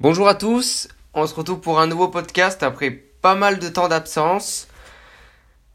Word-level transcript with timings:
Bonjour 0.00 0.28
à 0.28 0.36
tous, 0.36 0.86
on 1.12 1.26
se 1.26 1.34
retrouve 1.34 1.58
pour 1.58 1.80
un 1.80 1.88
nouveau 1.88 2.06
podcast 2.06 2.62
après 2.62 2.92
pas 2.92 3.34
mal 3.34 3.58
de 3.58 3.68
temps 3.68 3.88
d'absence. 3.88 4.68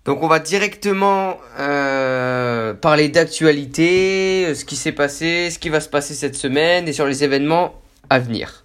Donc 0.05 0.23
on 0.23 0.29
va 0.29 0.39
directement 0.39 1.39
euh, 1.59 2.73
parler 2.73 3.09
d'actualité, 3.09 4.45
euh, 4.45 4.55
ce 4.55 4.63
qui 4.63 4.77
s'est 4.77 4.93
passé, 4.93 5.49
ce 5.49 5.59
qui 5.59 5.67
va 5.67 5.81
se 5.81 5.89
passer 5.89 6.13
cette 6.13 6.35
semaine 6.35 6.87
et 6.87 6.93
sur 6.93 7.05
les 7.05 7.25
événements 7.25 7.81
à 8.09 8.19
venir. 8.19 8.63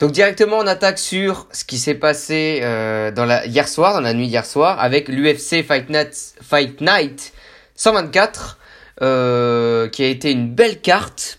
Donc 0.00 0.10
directement 0.10 0.58
on 0.58 0.66
attaque 0.66 0.98
sur 0.98 1.46
ce 1.52 1.64
qui 1.64 1.78
s'est 1.78 1.94
passé 1.94 2.58
euh, 2.64 3.12
dans 3.12 3.26
la 3.26 3.46
hier 3.46 3.68
soir, 3.68 3.94
dans 3.94 4.00
la 4.00 4.12
nuit 4.12 4.26
hier 4.26 4.44
soir, 4.44 4.80
avec 4.80 5.06
l'UFC 5.06 5.62
Fight 5.64 5.88
Night, 5.88 6.34
Fight 6.42 6.80
Night 6.80 7.32
124, 7.76 8.58
euh, 9.02 9.88
qui 9.88 10.02
a 10.02 10.08
été 10.08 10.32
une 10.32 10.52
belle 10.52 10.80
carte 10.80 11.38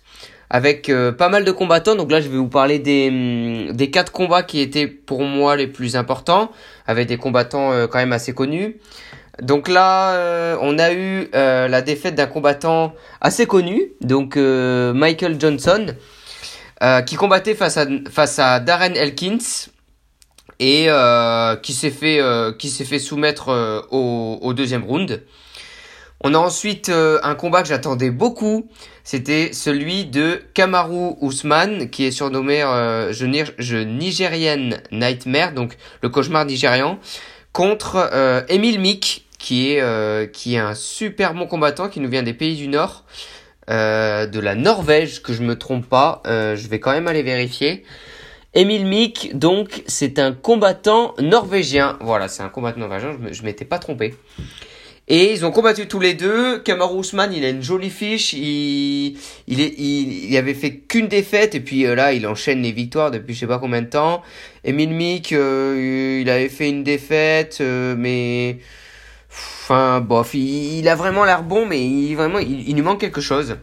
avec 0.49 0.89
euh, 0.89 1.11
pas 1.11 1.29
mal 1.29 1.43
de 1.45 1.51
combattants. 1.51 1.95
Donc 1.95 2.11
là, 2.11 2.21
je 2.21 2.29
vais 2.29 2.37
vous 2.37 2.47
parler 2.47 2.79
des, 2.79 3.09
hum, 3.09 3.75
des 3.75 3.89
quatre 3.91 4.11
combats 4.11 4.43
qui 4.43 4.59
étaient 4.59 4.87
pour 4.87 5.23
moi 5.23 5.55
les 5.55 5.67
plus 5.67 5.95
importants, 5.95 6.51
avec 6.87 7.07
des 7.07 7.17
combattants 7.17 7.71
euh, 7.71 7.87
quand 7.87 7.99
même 7.99 8.13
assez 8.13 8.33
connus. 8.33 8.77
Donc 9.41 9.67
là, 9.67 10.13
euh, 10.13 10.57
on 10.61 10.79
a 10.79 10.93
eu 10.93 11.29
la 11.33 11.81
défaite 11.81 12.15
d'un 12.15 12.25
combattant 12.25 12.95
assez 13.19 13.45
connu, 13.45 13.91
donc 13.99 14.37
Michael 14.37 15.35
Johnson, 15.37 15.87
qui 17.05 17.15
combattait 17.17 17.53
face 17.53 17.75
à, 17.75 17.85
face 18.09 18.39
à 18.39 18.61
Darren 18.61 18.93
Elkins 18.95 19.67
et 20.61 20.87
qui 21.61 21.73
s'est 21.73 21.89
fait, 21.89 22.21
qui 22.57 22.69
s'est 22.69 22.85
fait 22.85 22.99
soumettre 22.99 23.49
au, 23.91 24.39
au 24.41 24.53
deuxième 24.53 24.85
round. 24.85 25.21
On 26.21 26.33
a 26.33 26.37
ensuite 26.37 26.89
euh, 26.89 27.19
un 27.23 27.35
combat 27.35 27.61
que 27.61 27.67
j'attendais 27.67 28.09
beaucoup. 28.09 28.67
C'était 29.03 29.53
celui 29.53 30.05
de 30.05 30.41
Kamaru 30.55 31.13
Usman, 31.21 31.89
qui 31.91 32.05
est 32.05 32.11
surnommé 32.11 32.63
euh, 32.63 33.13
je, 33.13 33.83
Nigérian 33.83 34.71
Nightmare, 34.91 35.53
donc 35.53 35.77
le 36.01 36.09
cauchemar 36.09 36.45
nigérian, 36.45 36.97
contre 37.51 37.97
euh, 37.97 38.41
Emile 38.49 38.79
Mick, 38.79 39.27
qui 39.37 39.71
est, 39.71 39.81
euh, 39.81 40.25
qui 40.25 40.55
est 40.55 40.59
un 40.59 40.73
super 40.73 41.35
bon 41.35 41.45
combattant, 41.45 41.89
qui 41.89 41.99
nous 41.99 42.09
vient 42.09 42.23
des 42.23 42.33
pays 42.33 42.55
du 42.55 42.67
Nord, 42.67 43.03
de 43.67 44.39
la 44.39 44.55
Norvège, 44.55 45.21
que 45.21 45.33
je 45.33 45.43
me 45.43 45.55
trompe 45.55 45.87
pas. 45.87 46.23
je 46.25 46.67
vais 46.67 46.79
quand 46.79 46.91
même 46.91 47.07
aller 47.07 47.23
vérifier. 47.23 47.83
Emile 48.55 48.85
Mick, 48.85 49.37
donc, 49.37 49.83
c'est 49.85 50.17
un 50.17 50.31
combattant 50.31 51.13
norvégien. 51.19 51.97
Voilà, 51.99 52.27
c'est 52.27 52.41
un 52.41 52.49
combattant 52.49 52.79
norvégien, 52.79 53.17
je, 53.21 53.33
je 53.33 53.43
m'étais 53.43 53.65
pas 53.65 53.79
trompé. 53.79 54.15
Et 55.07 55.31
ils 55.31 55.45
ont 55.45 55.51
combattu 55.51 55.87
tous 55.87 55.99
les 55.99 56.15
deux. 56.15 56.59
Kamaru 56.59 57.01
Usman, 57.01 57.31
il 57.31 57.45
a 57.45 57.49
une 57.49 57.61
jolie 57.61 57.91
fiche. 57.91 58.33
Il, 58.33 59.17
il, 59.47 59.61
est, 59.61 59.73
il, 59.77 60.31
il 60.31 60.37
avait 60.37 60.55
fait 60.55 60.77
qu'une 60.77 61.07
défaite 61.07 61.53
et 61.53 61.59
puis 61.59 61.85
euh, 61.85 61.93
là, 61.93 62.13
il 62.13 62.25
enchaîne 62.25 62.63
les 62.63 62.71
victoires 62.71 63.11
depuis 63.11 63.35
je 63.35 63.41
sais 63.41 63.47
pas 63.47 63.59
combien 63.59 63.83
de 63.83 63.89
temps. 63.89 64.23
Emile 64.63 64.89
Mick, 64.89 65.31
euh, 65.31 66.19
il 66.21 66.29
avait 66.29 66.49
fait 66.49 66.69
une 66.69 66.83
défaite, 66.83 67.59
euh, 67.61 67.95
mais 67.95 68.57
Enfin, 69.63 69.99
bof, 69.99 70.35
il, 70.35 70.87
a 70.87 70.93
vraiment 70.93 71.25
l'air 71.25 71.41
bon, 71.41 71.65
mais 71.65 71.83
il, 71.83 72.13
vraiment, 72.15 72.37
il, 72.37 72.69
il, 72.69 72.75
lui 72.75 72.83
manque 72.83 72.99
quelque 72.99 73.19
chose. 73.19 73.57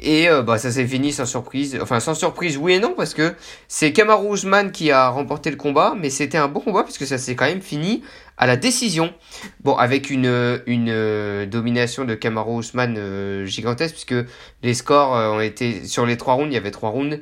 Et 0.00 0.28
euh, 0.28 0.42
bah, 0.42 0.58
ça 0.58 0.70
s'est 0.70 0.86
fini 0.86 1.10
sans 1.10 1.24
surprise. 1.24 1.78
Enfin, 1.80 2.00
sans 2.00 2.14
surprise, 2.14 2.58
oui 2.58 2.74
et 2.74 2.78
non, 2.78 2.92
parce 2.94 3.14
que 3.14 3.34
c'est 3.66 3.94
Kamaru 3.94 4.34
Usman 4.34 4.70
qui 4.72 4.90
a 4.90 5.08
remporté 5.08 5.50
le 5.50 5.56
combat, 5.56 5.94
mais 5.98 6.10
c'était 6.10 6.36
un 6.36 6.48
bon 6.48 6.60
combat, 6.60 6.84
puisque 6.84 7.06
ça 7.06 7.16
s'est 7.16 7.34
quand 7.34 7.46
même 7.46 7.62
fini 7.62 8.02
à 8.36 8.46
la 8.46 8.56
décision. 8.56 9.14
Bon, 9.60 9.74
avec 9.74 10.10
une, 10.10 10.60
une 10.66 10.90
euh, 10.90 11.46
domination 11.46 12.04
de 12.04 12.14
Kamaru 12.14 12.60
Usman 12.60 12.96
euh, 12.98 13.46
gigantesque, 13.46 13.94
puisque 13.94 14.26
les 14.62 14.74
scores 14.74 15.12
ont 15.12 15.40
été, 15.40 15.86
sur 15.86 16.04
les 16.04 16.18
trois 16.18 16.34
rounds, 16.34 16.52
il 16.52 16.54
y 16.54 16.58
avait 16.58 16.70
trois 16.70 16.90
rounds, 16.90 17.20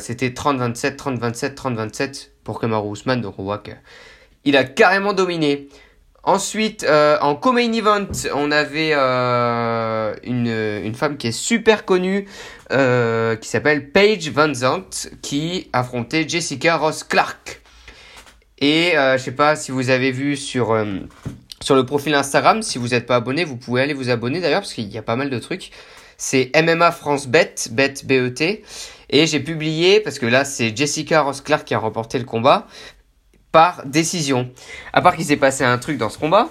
c'était 0.00 0.30
30-27, 0.30 0.96
30-27, 0.96 1.54
30-27 1.54 2.28
pour 2.42 2.60
Kamaru 2.60 2.94
Usman, 2.94 3.20
donc 3.20 3.38
on 3.38 3.44
voit 3.44 3.58
que 3.58 3.70
il 4.44 4.56
a 4.56 4.64
carrément 4.64 5.12
dominé. 5.12 5.68
Ensuite, 6.26 6.84
euh, 6.84 7.18
en 7.20 7.34
co-main 7.34 7.70
event, 7.72 8.08
on 8.34 8.50
avait 8.50 8.92
euh, 8.94 10.14
une, 10.22 10.46
une 10.46 10.94
femme 10.94 11.18
qui 11.18 11.26
est 11.26 11.32
super 11.32 11.84
connue, 11.84 12.26
euh, 12.72 13.36
qui 13.36 13.48
s'appelle 13.48 13.90
Paige 13.90 14.30
Van 14.30 14.52
Zandt, 14.54 15.10
qui 15.20 15.68
affrontait 15.74 16.26
Jessica 16.26 16.78
Ross 16.78 17.04
Clark. 17.04 17.60
Et 18.58 18.92
je 18.94 19.18
sais 19.18 19.32
pas 19.32 19.56
si 19.56 19.72
vous 19.72 19.90
avez 19.90 20.10
vu 20.10 20.36
sur 20.36 20.74
sur 21.60 21.74
le 21.74 21.84
profil 21.84 22.14
Instagram, 22.14 22.62
si 22.62 22.78
vous 22.78 22.88
n'êtes 22.88 23.04
pas 23.04 23.16
abonné, 23.16 23.44
vous 23.44 23.56
pouvez 23.56 23.82
aller 23.82 23.94
vous 23.94 24.10
abonner 24.10 24.40
d'ailleurs 24.40 24.60
parce 24.60 24.72
qu'il 24.72 24.90
y 24.90 24.96
a 24.96 25.02
pas 25.02 25.16
mal 25.16 25.28
de 25.28 25.38
trucs. 25.38 25.70
C'est 26.16 26.50
MMA 26.54 26.92
France 26.92 27.26
Bet, 27.26 27.54
Bet 27.70 27.94
B-E-T. 28.04 28.62
Et 29.10 29.26
j'ai 29.26 29.40
publié, 29.40 30.00
parce 30.00 30.18
que 30.18 30.26
là 30.26 30.44
c'est 30.44 30.76
Jessica 30.76 31.22
Ross 31.22 31.40
Clark 31.40 31.64
qui 31.64 31.74
a 31.74 31.78
remporté 31.78 32.18
le 32.18 32.24
combat, 32.24 32.66
par 33.54 33.86
décision. 33.86 34.50
À 34.92 35.00
part 35.00 35.14
qu'il 35.14 35.24
s'est 35.24 35.36
passé 35.36 35.62
un 35.62 35.78
truc 35.78 35.96
dans 35.96 36.08
ce 36.08 36.18
combat, 36.18 36.48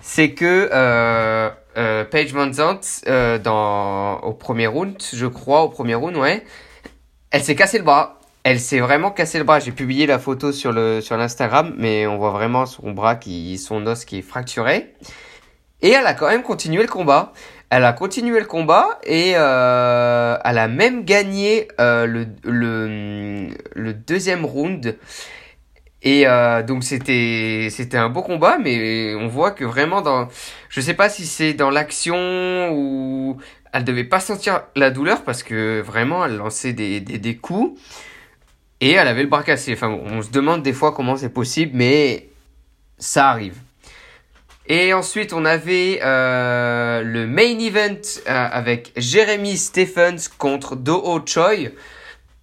c'est 0.00 0.30
que 0.30 0.70
euh, 0.72 1.50
euh, 1.76 2.04
Paige 2.04 2.32
Manzant, 2.32 2.80
euh, 3.06 3.38
dans 3.38 4.20
au 4.20 4.32
premier 4.32 4.66
round, 4.66 4.96
je 5.12 5.26
crois 5.26 5.64
au 5.64 5.68
premier 5.68 5.94
round, 5.94 6.16
ouais, 6.16 6.42
elle 7.30 7.42
s'est 7.42 7.54
cassé 7.54 7.76
le 7.76 7.84
bras. 7.84 8.20
Elle 8.42 8.58
s'est 8.58 8.80
vraiment 8.80 9.10
cassé 9.10 9.36
le 9.36 9.44
bras. 9.44 9.60
J'ai 9.60 9.70
publié 9.70 10.06
la 10.06 10.18
photo 10.18 10.50
sur 10.50 10.72
le 10.72 11.02
sur 11.02 11.18
l'Instagram, 11.18 11.74
mais 11.76 12.06
on 12.06 12.16
voit 12.16 12.30
vraiment 12.30 12.64
son 12.64 12.92
bras 12.92 13.16
qui, 13.16 13.58
son 13.58 13.86
os 13.86 14.06
qui 14.06 14.20
est 14.20 14.22
fracturé. 14.22 14.94
Et 15.82 15.90
elle 15.90 16.06
a 16.06 16.14
quand 16.14 16.28
même 16.28 16.42
continué 16.42 16.80
le 16.80 16.88
combat. 16.88 17.34
Elle 17.68 17.84
a 17.84 17.92
continué 17.92 18.40
le 18.40 18.46
combat 18.46 18.98
et 19.04 19.34
euh, 19.36 20.38
elle 20.42 20.58
a 20.58 20.68
même 20.68 21.04
gagné 21.04 21.68
euh, 21.80 22.06
le, 22.06 22.26
le, 22.44 23.48
le 23.74 23.92
deuxième 23.92 24.46
round. 24.46 24.96
Et 26.02 26.26
euh, 26.26 26.62
donc 26.62 26.82
c'était 26.82 27.68
c'était 27.70 27.98
un 27.98 28.08
beau 28.08 28.22
combat, 28.22 28.58
mais 28.58 29.14
on 29.14 29.28
voit 29.28 29.50
que 29.50 29.64
vraiment 29.64 30.00
dans, 30.00 30.28
je 30.70 30.80
sais 30.80 30.94
pas 30.94 31.10
si 31.10 31.26
c'est 31.26 31.52
dans 31.52 31.70
l'action 31.70 32.70
ou 32.72 33.36
elle 33.72 33.84
devait 33.84 34.04
pas 34.04 34.20
sentir 34.20 34.62
la 34.76 34.90
douleur 34.90 35.22
parce 35.24 35.42
que 35.42 35.80
vraiment 35.82 36.24
elle 36.24 36.36
lançait 36.36 36.72
des 36.72 37.00
des, 37.00 37.18
des 37.18 37.36
coups 37.36 37.78
et 38.80 38.92
elle 38.92 39.08
avait 39.08 39.22
le 39.22 39.28
bras 39.28 39.42
cassé. 39.42 39.74
Enfin 39.74 39.88
on 39.88 40.22
se 40.22 40.30
demande 40.30 40.62
des 40.62 40.72
fois 40.72 40.92
comment 40.92 41.16
c'est 41.16 41.28
possible, 41.28 41.72
mais 41.74 42.28
ça 42.98 43.28
arrive. 43.28 43.56
Et 44.66 44.94
ensuite 44.94 45.34
on 45.34 45.44
avait 45.44 46.00
euh, 46.02 47.02
le 47.02 47.26
main 47.26 47.58
event 47.58 48.00
euh, 48.26 48.48
avec 48.50 48.92
Jeremy 48.96 49.58
Stephens 49.58 50.28
contre 50.38 50.76
Do 50.76 51.22
Choi. 51.26 51.72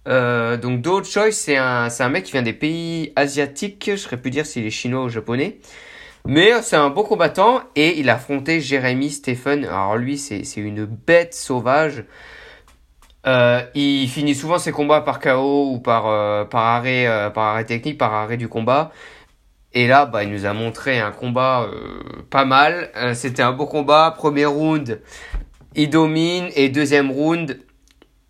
Euh, 0.06 0.56
donc 0.56 0.80
Do 0.80 1.02
Choi, 1.02 1.32
c'est 1.32 1.56
un, 1.56 1.90
c'est 1.90 2.02
un 2.02 2.08
mec 2.08 2.24
qui 2.24 2.32
vient 2.32 2.42
des 2.42 2.52
pays 2.52 3.12
asiatiques, 3.16 3.90
je 3.90 3.96
serais 3.96 4.16
plus 4.16 4.30
dire 4.30 4.46
s'il 4.46 4.64
est 4.64 4.70
chinois 4.70 5.04
ou 5.04 5.08
japonais. 5.08 5.58
Mais 6.26 6.52
euh, 6.52 6.60
c'est 6.62 6.76
un 6.76 6.90
beau 6.90 7.04
combattant 7.04 7.62
et 7.74 7.98
il 7.98 8.10
a 8.10 8.14
affronté 8.14 8.60
Jeremy 8.60 9.10
Stephen. 9.10 9.64
Alors 9.64 9.96
lui, 9.96 10.18
c'est, 10.18 10.44
c'est 10.44 10.60
une 10.60 10.84
bête 10.84 11.34
sauvage. 11.34 12.04
Euh, 13.26 13.62
il 13.74 14.08
finit 14.08 14.34
souvent 14.34 14.58
ses 14.58 14.72
combats 14.72 15.00
par 15.00 15.20
KO 15.20 15.72
ou 15.72 15.78
par, 15.80 16.06
euh, 16.06 16.44
par, 16.44 16.64
arrêt, 16.64 17.06
euh, 17.06 17.30
par 17.30 17.44
arrêt 17.48 17.64
technique, 17.64 17.98
par 17.98 18.14
arrêt 18.14 18.36
du 18.36 18.48
combat. 18.48 18.90
Et 19.74 19.86
là, 19.86 20.06
bah, 20.06 20.24
il 20.24 20.30
nous 20.30 20.46
a 20.46 20.52
montré 20.54 20.98
un 20.98 21.12
combat 21.12 21.68
pas 22.30 22.44
mal. 22.46 22.90
c'était 23.14 23.42
un 23.42 23.52
beau 23.52 23.66
combat. 23.66 24.14
Premier 24.16 24.46
round, 24.46 25.00
il 25.74 25.90
domine. 25.90 26.48
Et 26.56 26.70
deuxième 26.70 27.10
round, 27.10 27.58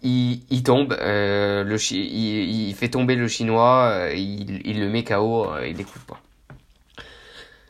il, 0.02 0.42
il 0.50 0.62
tombe, 0.62 0.96
euh, 1.00 1.64
le 1.64 1.76
il, 1.92 2.74
fait 2.74 2.88
tomber 2.88 3.16
le 3.16 3.28
chinois, 3.28 3.90
euh, 3.92 4.14
il, 4.14 4.60
il, 4.64 4.80
le 4.80 4.88
met 4.88 5.04
KO, 5.04 5.50
euh, 5.50 5.66
il 5.66 5.80
écoute 5.80 6.02
pas. 6.06 6.20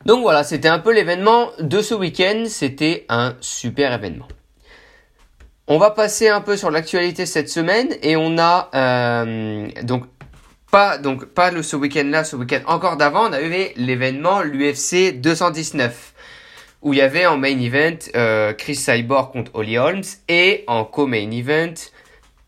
Donc 0.05 0.21
voilà, 0.21 0.43
c'était 0.43 0.69
un 0.69 0.79
peu 0.79 0.93
l'événement 0.93 1.49
de 1.59 1.81
ce 1.81 1.93
week-end, 1.93 2.45
c'était 2.47 3.05
un 3.09 3.35
super 3.41 3.93
événement. 3.93 4.27
On 5.67 5.77
va 5.77 5.91
passer 5.91 6.29
un 6.29 6.41
peu 6.41 6.57
sur 6.57 6.71
l'actualité 6.71 7.25
cette 7.25 7.49
semaine 7.49 7.89
et 8.01 8.15
on 8.15 8.39
a 8.39 8.69
euh, 8.73 9.67
donc 9.83 10.05
pas 10.71 10.97
donc 10.97 11.25
pas 11.25 11.51
le 11.51 11.61
ce 11.61 11.75
week-end-là, 11.75 12.23
ce 12.23 12.35
week-end 12.35 12.61
encore 12.65 12.97
d'avant, 12.97 13.29
on 13.29 13.33
avait 13.33 13.73
l'événement 13.75 14.41
l'UFC 14.41 15.19
219 15.19 16.13
où 16.81 16.93
il 16.93 16.97
y 16.97 17.01
avait 17.01 17.25
en 17.25 17.37
main 17.37 17.59
event 17.59 17.97
euh, 18.15 18.53
Chris 18.53 18.75
Cyborg 18.75 19.31
contre 19.31 19.51
Holly 19.53 19.77
Holmes 19.77 20.03
et 20.27 20.63
en 20.67 20.85
co-main 20.85 21.29
event 21.29 21.75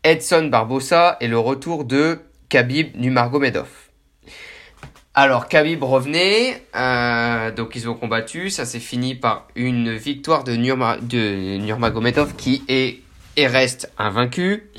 Edson 0.04 0.48
Barbosa 0.50 1.16
et 1.20 1.28
le 1.28 1.38
retour 1.38 1.84
de 1.84 2.18
Khabib 2.48 2.96
Nurmagomedov. 2.96 3.68
Alors 5.14 5.46
Khabib 5.46 5.82
revenait, 5.82 6.66
euh, 6.74 7.50
donc 7.50 7.76
ils 7.76 7.88
ont 7.88 7.94
combattu, 7.94 8.50
ça 8.50 8.64
s'est 8.64 8.80
fini 8.80 9.14
par 9.14 9.46
une 9.54 9.94
victoire 9.94 10.42
de, 10.42 10.56
Nurma, 10.56 10.96
de 10.96 11.58
Nurmagomedov 11.58 12.34
qui 12.34 12.64
est 12.68 13.00
et 13.36 13.46
reste 13.46 13.92
invaincu. 13.98 14.70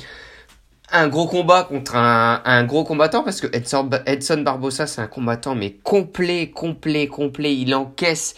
Un 0.91 1.07
gros 1.07 1.27
combat 1.27 1.63
contre 1.63 1.95
un, 1.95 2.41
un 2.45 2.63
gros 2.65 2.83
combattant 2.83 3.23
parce 3.23 3.41
que 3.41 3.47
Edson, 3.55 3.89
Edson 4.05 4.41
Barbosa 4.41 4.87
c'est 4.87 5.01
un 5.01 5.07
combattant 5.07 5.55
mais 5.55 5.71
complet, 5.71 6.49
complet, 6.49 7.07
complet. 7.07 7.55
Il 7.55 7.73
encaisse. 7.73 8.35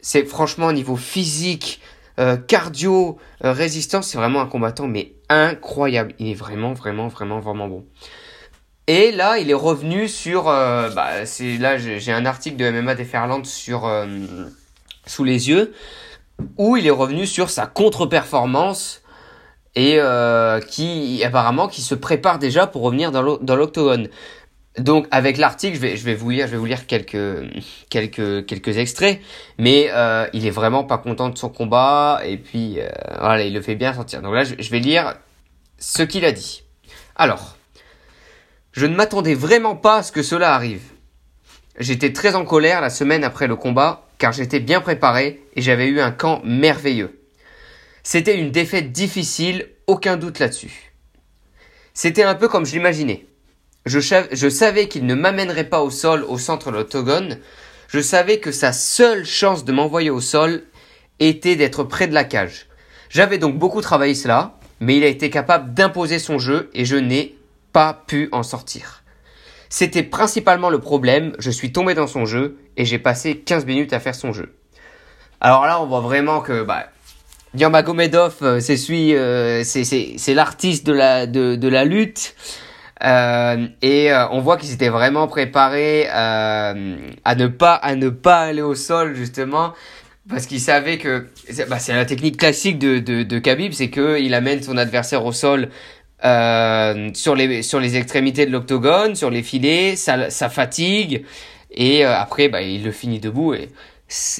C'est 0.00 0.24
franchement 0.24 0.66
au 0.66 0.72
niveau 0.72 0.96
physique, 0.96 1.80
euh, 2.18 2.36
cardio, 2.36 3.18
euh, 3.44 3.52
résistance, 3.52 4.08
c'est 4.08 4.18
vraiment 4.18 4.40
un 4.40 4.46
combattant 4.46 4.86
mais 4.86 5.12
incroyable. 5.28 6.14
Il 6.18 6.28
est 6.28 6.34
vraiment, 6.34 6.72
vraiment, 6.72 7.08
vraiment, 7.08 7.40
vraiment 7.40 7.68
bon. 7.68 7.84
Et 8.86 9.12
là, 9.12 9.38
il 9.38 9.50
est 9.50 9.54
revenu 9.54 10.08
sur. 10.08 10.44
bah, 10.44 11.26
c'est 11.26 11.58
là, 11.58 11.76
j'ai 11.76 12.12
un 12.12 12.24
article 12.24 12.56
de 12.56 12.70
MMA 12.70 12.94
Déferlante 12.94 13.46
sur 13.46 13.90
sous 15.06 15.24
les 15.24 15.48
yeux 15.48 15.74
où 16.56 16.76
il 16.76 16.86
est 16.86 16.90
revenu 16.90 17.26
sur 17.26 17.50
sa 17.50 17.66
contre-performance 17.66 19.02
et 19.74 19.98
qui 20.68 21.20
apparemment 21.24 21.66
qui 21.66 21.82
se 21.82 21.96
prépare 21.96 22.38
déjà 22.38 22.68
pour 22.68 22.82
revenir 22.82 23.10
dans 23.10 23.56
l'octogone. 23.56 24.08
Donc 24.78 25.06
avec 25.10 25.38
l'article, 25.38 25.76
je 25.76 25.80
vais, 25.80 25.96
je 25.96 26.04
vais 26.04 26.14
vous 26.14 26.28
lire, 26.28 26.46
je 26.46 26.52
vais 26.52 26.58
vous 26.58 26.66
lire 26.66 26.86
quelques 26.86 27.16
quelques 27.88 28.44
quelques 28.44 28.76
extraits, 28.76 29.20
mais 29.58 29.88
euh, 29.90 30.26
il 30.34 30.46
est 30.46 30.50
vraiment 30.50 30.84
pas 30.84 30.98
content 30.98 31.30
de 31.30 31.38
son 31.38 31.48
combat 31.48 32.20
et 32.24 32.36
puis 32.36 32.80
euh, 32.80 32.88
voilà, 33.18 33.44
il 33.44 33.54
le 33.54 33.62
fait 33.62 33.74
bien 33.74 33.94
sortir. 33.94 34.20
Donc 34.20 34.34
là, 34.34 34.44
je, 34.44 34.54
je 34.58 34.70
vais 34.70 34.80
lire 34.80 35.14
ce 35.78 36.02
qu'il 36.02 36.26
a 36.26 36.32
dit. 36.32 36.62
Alors, 37.14 37.56
je 38.72 38.84
ne 38.84 38.94
m'attendais 38.94 39.34
vraiment 39.34 39.76
pas 39.76 39.96
à 39.96 40.02
ce 40.02 40.12
que 40.12 40.22
cela 40.22 40.54
arrive. 40.54 40.82
J'étais 41.78 42.12
très 42.12 42.34
en 42.34 42.44
colère 42.44 42.82
la 42.82 42.90
semaine 42.90 43.24
après 43.24 43.46
le 43.46 43.56
combat 43.56 44.06
car 44.18 44.32
j'étais 44.32 44.60
bien 44.60 44.80
préparé 44.80 45.42
et 45.54 45.62
j'avais 45.62 45.86
eu 45.86 46.00
un 46.00 46.10
camp 46.10 46.42
merveilleux. 46.44 47.20
C'était 48.02 48.38
une 48.38 48.50
défaite 48.50 48.92
difficile, 48.92 49.68
aucun 49.86 50.16
doute 50.16 50.38
là-dessus. 50.38 50.92
C'était 51.92 52.22
un 52.22 52.34
peu 52.34 52.48
comme 52.48 52.66
je 52.66 52.72
l'imaginais. 52.72 53.26
Je, 53.86 54.48
savais 54.48 54.88
qu'il 54.88 55.06
ne 55.06 55.14
m'amènerait 55.14 55.68
pas 55.68 55.80
au 55.80 55.90
sol 55.90 56.24
au 56.24 56.38
centre 56.38 56.72
de 56.72 56.76
l'octogone. 56.76 57.38
Je 57.86 58.00
savais 58.00 58.40
que 58.40 58.50
sa 58.50 58.72
seule 58.72 59.24
chance 59.24 59.64
de 59.64 59.72
m'envoyer 59.72 60.10
au 60.10 60.20
sol 60.20 60.64
était 61.20 61.54
d'être 61.54 61.84
près 61.84 62.08
de 62.08 62.14
la 62.14 62.24
cage. 62.24 62.66
J'avais 63.10 63.38
donc 63.38 63.56
beaucoup 63.56 63.80
travaillé 63.80 64.14
cela, 64.14 64.58
mais 64.80 64.96
il 64.96 65.04
a 65.04 65.06
été 65.06 65.30
capable 65.30 65.72
d'imposer 65.72 66.18
son 66.18 66.40
jeu 66.40 66.68
et 66.74 66.84
je 66.84 66.96
n'ai 66.96 67.36
pas 67.72 68.02
pu 68.08 68.28
en 68.32 68.42
sortir. 68.42 69.04
C'était 69.68 70.02
principalement 70.02 70.68
le 70.68 70.80
problème, 70.80 71.32
je 71.38 71.50
suis 71.50 71.70
tombé 71.70 71.94
dans 71.94 72.08
son 72.08 72.26
jeu 72.26 72.58
et 72.76 72.84
j'ai 72.84 72.98
passé 72.98 73.38
15 73.38 73.66
minutes 73.66 73.92
à 73.92 74.00
faire 74.00 74.16
son 74.16 74.32
jeu. 74.32 74.52
Alors 75.40 75.64
là, 75.64 75.80
on 75.80 75.86
voit 75.86 76.00
vraiment 76.00 76.40
que 76.40 76.64
bah, 76.64 76.88
Diamagomedov, 77.54 78.36
euh, 78.42 78.60
c'est 78.60 78.78
euh, 78.90 79.62
c'est 79.64 80.34
l'artiste 80.34 80.84
de 80.84 80.92
la, 80.92 81.26
de, 81.26 81.54
de 81.54 81.68
la 81.68 81.84
lutte. 81.84 82.34
Euh, 83.04 83.66
et 83.82 84.10
euh, 84.10 84.26
on 84.30 84.40
voit 84.40 84.56
qu'ils 84.56 84.72
étaient 84.72 84.88
vraiment 84.88 85.28
préparés 85.28 86.06
euh, 86.08 86.96
à 87.24 87.34
ne 87.34 87.46
pas 87.46 87.74
à 87.74 87.94
ne 87.94 88.08
pas 88.08 88.38
aller 88.38 88.62
au 88.62 88.74
sol 88.74 89.14
justement 89.14 89.74
parce 90.30 90.46
qu'ils 90.46 90.62
savaient 90.62 90.96
que 90.96 91.26
bah, 91.68 91.78
c'est 91.78 91.92
la 91.94 92.06
technique 92.06 92.38
classique 92.38 92.78
de 92.78 92.98
de, 92.98 93.22
de 93.22 93.38
Khabib, 93.38 93.72
c'est 93.72 93.90
que 93.90 94.18
il 94.18 94.32
amène 94.32 94.62
son 94.62 94.78
adversaire 94.78 95.26
au 95.26 95.32
sol 95.32 95.68
euh, 96.24 97.10
sur 97.12 97.34
les 97.34 97.62
sur 97.62 97.80
les 97.80 97.96
extrémités 97.96 98.46
de 98.46 98.50
l'octogone, 98.50 99.14
sur 99.14 99.28
les 99.28 99.42
filets, 99.42 99.94
ça 99.96 100.30
ça 100.30 100.48
fatigue 100.48 101.24
et 101.70 102.02
après 102.02 102.48
bah 102.48 102.62
il 102.62 102.82
le 102.82 102.92
finit 102.92 103.20
debout 103.20 103.52
et 103.52 103.68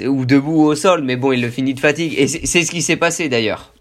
ou 0.06 0.24
debout 0.24 0.62
au 0.62 0.74
sol, 0.74 1.02
mais 1.02 1.16
bon 1.16 1.32
il 1.32 1.42
le 1.42 1.50
finit 1.50 1.74
de 1.74 1.80
fatigue 1.80 2.14
et 2.16 2.26
c'est 2.26 2.64
ce 2.64 2.70
qui 2.70 2.80
s'est 2.80 2.96
passé 2.96 3.28
d'ailleurs. 3.28 3.75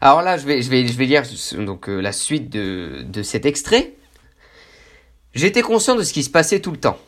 Alors 0.00 0.22
là, 0.22 0.36
je 0.36 0.46
vais, 0.46 0.62
je 0.62 1.02
lire 1.02 1.22
donc, 1.58 1.88
euh, 1.88 2.00
la 2.00 2.12
suite 2.12 2.50
de, 2.50 3.04
de 3.06 3.22
cet 3.22 3.46
extrait. 3.46 3.94
J'étais 5.34 5.62
conscient 5.62 5.96
de 5.96 6.02
ce 6.02 6.12
qui 6.12 6.22
se 6.22 6.30
passait 6.30 6.60
tout 6.60 6.70
le 6.70 6.76
temps. 6.78 6.98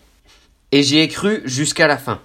Et 0.73 0.83
j'y 0.83 0.99
ai 0.99 1.09
cru 1.09 1.43
jusqu'à 1.45 1.87
la 1.87 1.97
fin. 1.97 2.21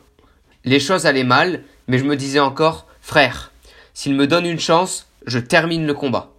Les 0.65 0.79
choses 0.79 1.05
allaient 1.05 1.23
mal, 1.23 1.63
mais 1.87 1.97
je 1.97 2.03
me 2.03 2.15
disais 2.15 2.39
encore, 2.39 2.87
frère, 3.01 3.51
s'il 3.93 4.15
me 4.15 4.27
donne 4.27 4.45
une 4.45 4.59
chance, 4.59 5.07
je 5.25 5.39
termine 5.39 5.85
le 5.85 5.93
combat. 5.93 6.33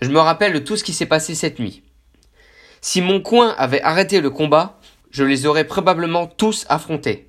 Je 0.00 0.10
me 0.10 0.18
rappelle 0.18 0.52
de 0.52 0.58
tout 0.58 0.76
ce 0.76 0.84
qui 0.84 0.92
s'est 0.92 1.06
passé 1.06 1.34
cette 1.34 1.58
nuit. 1.58 1.82
Si 2.80 3.00
mon 3.00 3.20
coin 3.20 3.54
avait 3.58 3.82
arrêté 3.82 4.20
le 4.20 4.30
combat, 4.30 4.78
je 5.10 5.24
les 5.24 5.46
aurais 5.46 5.66
probablement 5.66 6.26
tous 6.26 6.66
affrontés. 6.68 7.28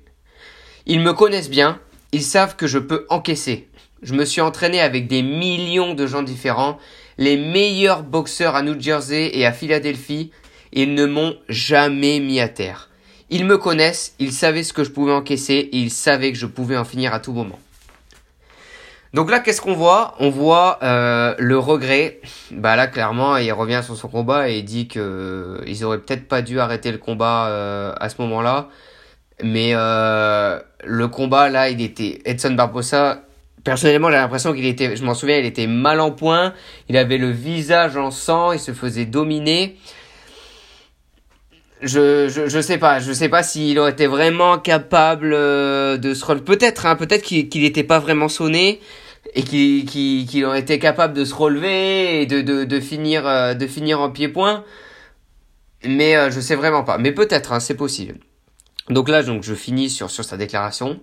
Ils 0.86 1.00
me 1.00 1.12
connaissent 1.12 1.50
bien, 1.50 1.80
ils 2.12 2.22
savent 2.22 2.56
que 2.56 2.66
je 2.66 2.78
peux 2.78 3.06
encaisser, 3.08 3.68
je 4.02 4.14
me 4.14 4.24
suis 4.24 4.40
entraîné 4.40 4.80
avec 4.80 5.06
des 5.06 5.22
millions 5.22 5.94
de 5.94 6.06
gens 6.06 6.22
différents, 6.22 6.78
les 7.18 7.36
meilleurs 7.36 8.02
boxeurs 8.02 8.54
à 8.54 8.62
New 8.62 8.80
Jersey 8.80 9.30
et 9.34 9.46
à 9.46 9.52
Philadelphie, 9.52 10.30
et 10.72 10.82
ils 10.82 10.94
ne 10.94 11.06
m'ont 11.06 11.36
jamais 11.48 12.20
mis 12.20 12.40
à 12.40 12.48
terre. 12.48 12.90
Ils 13.30 13.44
me 13.44 13.58
connaissent, 13.58 14.14
ils 14.18 14.32
savaient 14.32 14.62
ce 14.62 14.72
que 14.72 14.84
je 14.84 14.90
pouvais 14.90 15.12
encaisser, 15.12 15.54
et 15.54 15.76
ils 15.76 15.90
savaient 15.90 16.32
que 16.32 16.38
je 16.38 16.46
pouvais 16.46 16.76
en 16.76 16.84
finir 16.84 17.12
à 17.12 17.20
tout 17.20 17.32
moment. 17.32 17.58
Donc 19.14 19.30
là, 19.30 19.40
qu'est-ce 19.40 19.62
qu'on 19.62 19.74
voit? 19.74 20.14
On 20.20 20.28
voit 20.28 20.78
euh, 20.82 21.34
le 21.38 21.58
regret. 21.58 22.20
Bah 22.50 22.76
là, 22.76 22.86
clairement, 22.86 23.38
il 23.38 23.50
revient 23.52 23.80
sur 23.82 23.96
son 23.96 24.08
combat 24.08 24.50
et 24.50 24.58
il 24.58 24.64
dit 24.64 24.86
que 24.86 25.00
euh, 25.00 25.64
ils 25.66 25.82
auraient 25.84 25.98
peut-être 25.98 26.28
pas 26.28 26.42
dû 26.42 26.60
arrêter 26.60 26.92
le 26.92 26.98
combat 26.98 27.46
euh, 27.46 27.94
à 27.98 28.10
ce 28.10 28.20
moment-là. 28.20 28.68
Mais 29.42 29.72
le 29.72 31.06
combat 31.06 31.48
là, 31.48 31.70
il 31.70 31.80
était 31.80 32.20
Edson 32.24 32.50
Barbosa 32.50 33.22
Personnellement, 33.64 34.08
j'ai 34.08 34.16
l'impression 34.16 34.52
qu'il 34.52 34.66
était, 34.66 34.96
je 34.96 35.04
m'en 35.04 35.14
souviens, 35.14 35.38
il 35.38 35.46
était 35.46 35.66
mal 35.66 36.00
en 36.00 36.10
point. 36.10 36.54
Il 36.88 36.96
avait 36.96 37.18
le 37.18 37.30
visage 37.30 37.96
en 37.96 38.10
sang, 38.10 38.52
il 38.52 38.60
se 38.60 38.72
faisait 38.72 39.04
dominer. 39.04 39.76
Je, 41.80 42.28
je, 42.28 42.48
je 42.48 42.60
sais 42.60 42.78
pas, 42.78 42.98
je 42.98 43.12
sais 43.12 43.28
pas 43.28 43.42
s'il 43.42 43.78
aurait 43.78 43.92
été 43.92 44.06
vraiment 44.06 44.58
capable 44.58 45.32
euh, 45.32 45.96
de 45.96 46.12
se 46.14 46.24
relever. 46.24 46.44
Peut-être, 46.44 46.86
hein, 46.86 46.96
peut-être 46.96 47.22
qu'il 47.22 47.48
qu'il 47.48 47.62
n'était 47.62 47.84
pas 47.84 48.00
vraiment 48.00 48.28
sonné 48.28 48.80
et 49.34 49.42
qu'il 49.42 49.86
qu'il 49.86 50.44
aurait 50.44 50.60
été 50.60 50.78
capable 50.78 51.14
de 51.14 51.24
se 51.24 51.34
relever 51.34 52.22
et 52.22 52.26
de, 52.26 52.40
de, 52.42 52.64
de 52.64 52.80
finir, 52.80 53.26
euh, 53.26 53.54
de 53.54 53.66
finir 53.66 54.00
en 54.00 54.10
pied-point. 54.10 54.64
Mais 55.84 56.16
euh, 56.16 56.30
je 56.30 56.40
sais 56.40 56.56
vraiment 56.56 56.82
pas. 56.82 56.98
Mais 56.98 57.12
peut-être, 57.12 57.52
hein, 57.52 57.60
c'est 57.60 57.76
possible. 57.76 58.18
Donc 58.90 59.08
là, 59.08 59.22
donc 59.22 59.44
je 59.44 59.54
finis 59.54 59.90
sur 59.90 60.10
sur 60.10 60.24
sa 60.24 60.36
déclaration. 60.36 61.00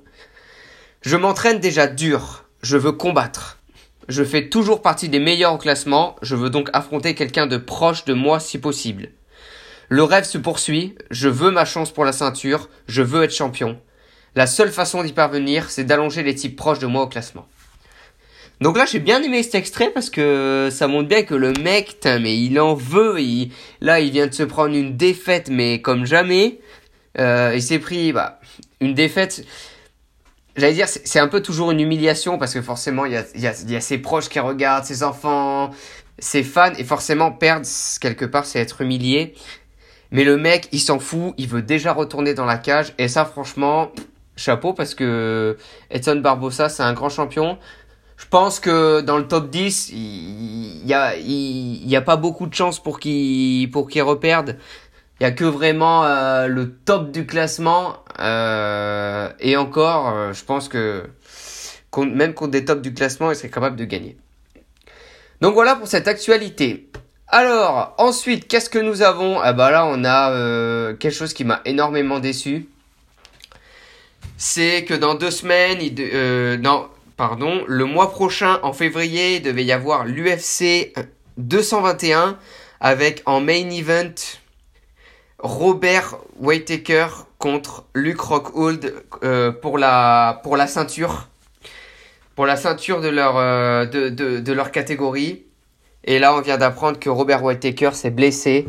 Je 1.01 1.15
m'entraîne 1.15 1.59
déjà 1.59 1.87
dur 1.87 2.44
je 2.65 2.77
veux 2.77 2.93
combattre. 2.93 3.59
Je 4.09 4.23
fais 4.23 4.49
toujours 4.49 4.81
partie 4.81 5.07
des 5.07 5.19
meilleurs 5.19 5.53
au 5.53 5.57
classement, 5.59 6.15
je 6.23 6.35
veux 6.35 6.49
donc 6.49 6.69
affronter 6.73 7.13
quelqu'un 7.13 7.45
de 7.45 7.57
proche 7.57 8.05
de 8.05 8.13
moi 8.13 8.39
si 8.39 8.57
possible. 8.57 9.09
Le 9.87 10.01
rêve 10.01 10.23
se 10.23 10.39
poursuit, 10.39 10.95
je 11.11 11.29
veux 11.29 11.51
ma 11.51 11.63
chance 11.63 11.91
pour 11.91 12.05
la 12.05 12.11
ceinture, 12.11 12.69
je 12.87 13.03
veux 13.03 13.21
être 13.21 13.33
champion. 13.35 13.79
La 14.33 14.47
seule 14.47 14.71
façon 14.71 15.03
d'y 15.03 15.13
parvenir, 15.13 15.69
c'est 15.69 15.83
d'allonger 15.83 16.23
les 16.23 16.33
types 16.33 16.55
proches 16.55 16.79
de 16.79 16.87
moi 16.87 17.03
au 17.03 17.07
classement. 17.07 17.47
Donc 18.61 18.77
là, 18.77 18.85
j'ai 18.85 18.99
bien 18.99 19.21
aimé 19.21 19.43
cet 19.43 19.55
extrait 19.55 19.91
parce 19.91 20.09
que 20.09 20.69
ça 20.71 20.87
montre 20.87 21.07
bien 21.07 21.21
que 21.21 21.35
le 21.35 21.53
mec, 21.61 21.97
mais 22.19 22.35
il 22.35 22.59
en 22.59 22.73
veut. 22.73 23.17
Là, 23.79 23.99
il 23.99 24.09
vient 24.09 24.25
de 24.25 24.33
se 24.33 24.43
prendre 24.43 24.73
une 24.73 24.97
défaite, 24.97 25.49
mais 25.51 25.81
comme 25.81 26.05
jamais. 26.05 26.61
Euh, 27.19 27.51
il 27.53 27.61
s'est 27.61 27.79
pris 27.79 28.11
bah, 28.11 28.39
une 28.81 28.95
défaite 28.95 29.45
j'allais 30.55 30.73
dire, 30.73 30.87
c'est 30.87 31.19
un 31.19 31.27
peu 31.27 31.41
toujours 31.41 31.71
une 31.71 31.79
humiliation 31.79 32.37
parce 32.37 32.53
que 32.53 32.61
forcément, 32.61 33.05
il 33.05 33.13
y 33.13 33.17
a, 33.17 33.25
y, 33.35 33.47
a, 33.47 33.53
y 33.67 33.75
a, 33.75 33.81
ses 33.81 33.97
proches 33.97 34.29
qui 34.29 34.39
regardent, 34.39 34.85
ses 34.85 35.03
enfants, 35.03 35.71
ses 36.19 36.43
fans, 36.43 36.73
et 36.77 36.83
forcément, 36.83 37.31
perdre 37.31 37.65
quelque 37.99 38.25
part, 38.25 38.45
c'est 38.45 38.59
être 38.59 38.81
humilié. 38.81 39.35
Mais 40.11 40.23
le 40.23 40.37
mec, 40.37 40.69
il 40.71 40.79
s'en 40.79 40.99
fout, 40.99 41.33
il 41.37 41.47
veut 41.47 41.61
déjà 41.61 41.93
retourner 41.93 42.33
dans 42.33 42.45
la 42.45 42.57
cage, 42.57 42.93
et 42.97 43.07
ça, 43.07 43.25
franchement, 43.25 43.91
chapeau 44.35 44.73
parce 44.73 44.95
que 44.95 45.57
Edson 45.89 46.17
Barbosa, 46.17 46.69
c'est 46.69 46.83
un 46.83 46.93
grand 46.93 47.09
champion. 47.09 47.57
Je 48.17 48.25
pense 48.27 48.59
que 48.59 49.01
dans 49.01 49.17
le 49.17 49.27
top 49.27 49.49
10, 49.49 49.89
il 49.91 50.87
y 50.87 50.93
a, 50.93 51.17
il, 51.17 51.87
y 51.87 51.95
a 51.95 52.01
pas 52.01 52.15
beaucoup 52.15 52.47
de 52.47 52.53
chances 52.53 52.81
pour 52.81 52.99
qu'il 52.99 53.69
pour 53.71 53.89
reperde. 53.93 54.57
Il 55.19 55.23
y 55.23 55.25
a 55.25 55.31
que 55.31 55.43
vraiment 55.43 56.05
euh, 56.05 56.47
le 56.47 56.75
top 56.75 57.11
du 57.11 57.25
classement. 57.25 57.97
Euh, 58.19 59.29
et 59.39 59.57
encore, 59.57 60.09
euh, 60.09 60.33
je 60.33 60.43
pense 60.43 60.69
que 60.69 61.03
même 61.97 62.33
contre 62.33 62.51
des 62.51 62.65
tops 62.65 62.81
du 62.81 62.93
classement, 62.93 63.31
il 63.31 63.35
serait 63.35 63.49
capable 63.49 63.75
de 63.75 63.85
gagner. 63.85 64.17
Donc 65.41 65.53
voilà 65.53 65.75
pour 65.75 65.87
cette 65.87 66.07
actualité. 66.07 66.89
Alors, 67.27 67.95
ensuite, 67.97 68.47
qu'est-ce 68.47 68.69
que 68.69 68.79
nous 68.79 69.01
avons? 69.01 69.39
Ah 69.39 69.53
bah 69.53 69.71
là, 69.71 69.85
on 69.85 70.03
a 70.05 70.93
quelque 70.93 71.13
chose 71.13 71.33
qui 71.33 71.43
m'a 71.43 71.61
énormément 71.65 72.19
déçu. 72.19 72.67
C'est 74.37 74.83
que 74.83 74.93
dans 74.93 75.15
deux 75.15 75.31
semaines, 75.31 75.79
non, 76.61 76.87
pardon, 77.17 77.63
le 77.67 77.85
mois 77.85 78.11
prochain, 78.11 78.59
en 78.63 78.73
février, 78.73 79.37
il 79.37 79.41
devait 79.41 79.65
y 79.65 79.71
avoir 79.71 80.05
l'UFC 80.05 80.93
221 81.37 82.37
avec 82.79 83.21
en 83.25 83.41
main 83.41 83.69
event 83.69 84.13
Robert 85.39 86.17
Whitaker 86.39 87.07
contre 87.45 87.83
Luke 87.93 88.21
Rockhold 88.21 88.91
euh, 89.23 89.51
pour 89.51 89.77
la 89.77 90.39
pour 90.41 90.57
la 90.57 90.65
ceinture. 90.65 91.27
Pour 92.33 92.47
la 92.47 92.55
ceinture 92.55 93.01
de 93.01 93.07
leur 93.07 93.37
euh, 93.37 93.85
de, 93.85 94.09
de, 94.09 94.39
de, 94.39 94.51
leur 94.51 94.71
catégorie. 94.71 95.43
Et 96.05 96.17
là 96.17 96.33
on 96.33 96.41
vient 96.41 96.57
d'apprendre 96.57 96.97
que 96.97 97.07
Robert 97.07 97.43
Whitaker 97.43 97.91
s'est 97.93 98.09
blessé. 98.09 98.67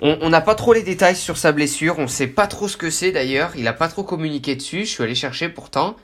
On 0.00 0.28
n'a 0.28 0.40
pas 0.40 0.56
trop 0.56 0.72
les 0.72 0.82
détails 0.82 1.14
sur 1.14 1.36
sa 1.36 1.52
blessure. 1.52 2.00
On 2.00 2.08
sait 2.08 2.26
pas 2.26 2.48
trop 2.48 2.66
ce 2.66 2.76
que 2.76 2.90
c'est 2.90 3.12
d'ailleurs. 3.12 3.52
Il 3.54 3.68
a 3.68 3.72
pas 3.72 3.86
trop 3.86 4.02
communiqué 4.02 4.56
dessus. 4.56 4.86
Je 4.86 4.90
suis 4.90 5.04
allé 5.04 5.14
chercher 5.14 5.48
pourtant. 5.48 5.94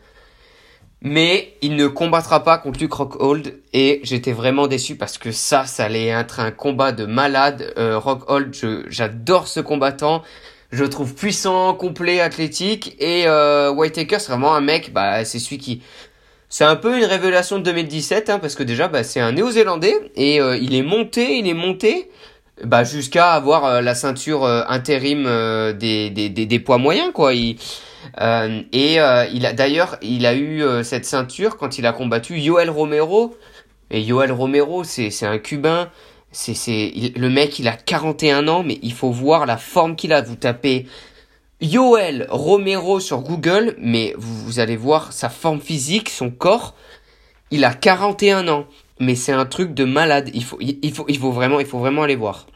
Mais 1.01 1.57
il 1.61 1.75
ne 1.75 1.89
combattra 1.89 2.45
pas 2.45 2.59
contre 2.59 2.79
Luke 2.79 2.93
Rockhold. 2.93 3.59
Et 3.73 4.01
j'étais 4.05 4.33
vraiment 4.33 4.69
déçu 4.69 4.95
parce 4.95 5.19
que 5.19 5.33
ça, 5.33 5.65
ça 5.65 5.87
allait 5.87 6.07
être 6.07 6.39
un 6.39 6.53
combat 6.53 6.93
de 6.93 7.05
malade. 7.05 7.75
Euh, 7.79 7.99
Rockhold, 7.99 8.55
j'adore 8.91 9.49
ce 9.49 9.59
combattant. 9.59 10.23
Je 10.73 10.83
le 10.83 10.91
trouve 10.91 11.15
puissant, 11.15 11.75
complet, 11.75 12.21
athlétique. 12.21 12.97
Et 12.99 13.25
euh, 13.27 13.71
Whitaker, 13.71 14.19
c'est 14.19 14.33
vraiment 14.33 14.55
un 14.55 14.61
mec, 14.61 14.93
bah, 14.93 15.25
c'est 15.25 15.39
celui 15.39 15.59
qui... 15.59 15.83
C'est 16.49 16.65
un 16.65 16.77
peu 16.77 16.97
une 16.97 17.05
révélation 17.05 17.59
de 17.59 17.65
2017, 17.65 18.31
hein, 18.31 18.39
parce 18.39 18.55
que 18.55 18.63
déjà, 18.63 18.89
bah, 18.89 19.03
c'est 19.03 19.21
un 19.21 19.33
néo-zélandais 19.33 19.95
et 20.15 20.41
euh, 20.41 20.57
il 20.57 20.75
est 20.75 20.83
monté, 20.83 21.39
il 21.39 21.49
est 21.49 21.55
monté 21.55 22.09
bah, 22.65 22.85
jusqu'à 22.85 23.33
avoir 23.33 23.65
euh, 23.65 23.81
la 23.81 23.95
ceinture 23.95 24.45
euh, 24.45 24.63
intérim 24.69 25.25
des, 25.77 26.11
des, 26.11 26.29
des, 26.29 26.59
poids 26.61 26.79
moyens, 26.79 27.13
quoi. 27.13 27.35
Et 27.35 27.57
il 28.15 28.99
a 29.01 29.53
d'ailleurs, 29.53 29.99
il 30.03 30.25
a 30.25 30.37
eu 30.37 30.63
cette 30.85 31.05
ceinture 31.05 31.57
quand 31.57 31.79
il 31.79 31.87
a 31.87 31.93
combattu 31.93 32.39
Yoel 32.39 32.71
Romero. 32.71 33.37
Et 33.91 34.01
Yoel 34.01 34.33
Romero, 34.33 34.85
c'est 34.85 35.27
un 35.27 35.39
Cubain. 35.39 35.91
C'est 36.39 36.93
le 37.17 37.31
mec, 37.31 37.59
il 37.59 37.67
a 37.67 37.73
41 37.73 38.47
ans, 38.49 38.63
mais 38.63 38.79
il 38.83 38.93
faut 38.93 39.11
voir 39.11 39.47
la 39.47 39.57
forme 39.57 39.97
qu'il 39.97 40.13
a. 40.13 40.21
Vous 40.21 40.37
tapez 40.37 40.87
Yoel 41.63 42.27
Romero 42.29 43.01
sur 43.01 43.21
Google, 43.21 43.75
mais 43.79 44.15
vous, 44.19 44.61
allez 44.61 44.77
voir 44.77 45.15
sa 45.15 45.31
forme 45.31 45.63
physique, 45.63 46.11
son 46.11 46.31
corps. 46.31 46.75
Il 47.51 47.65
a 47.65 47.73
41 47.73 48.49
ans, 48.49 48.67
mais 49.01 49.15
c'est 49.15 49.33
un 49.33 49.47
truc 49.47 49.73
de 49.73 49.85
malade. 49.85 50.29
Il 50.35 50.45
faut 50.45 50.59
il 50.61 50.93
faut 50.93 51.07
il 51.09 51.19
faut 51.19 51.33
vraiment 51.33 51.59
il 51.59 51.65
faut 51.65 51.79
vraiment 51.79 52.03
aller 52.03 52.17
voir. 52.17 52.47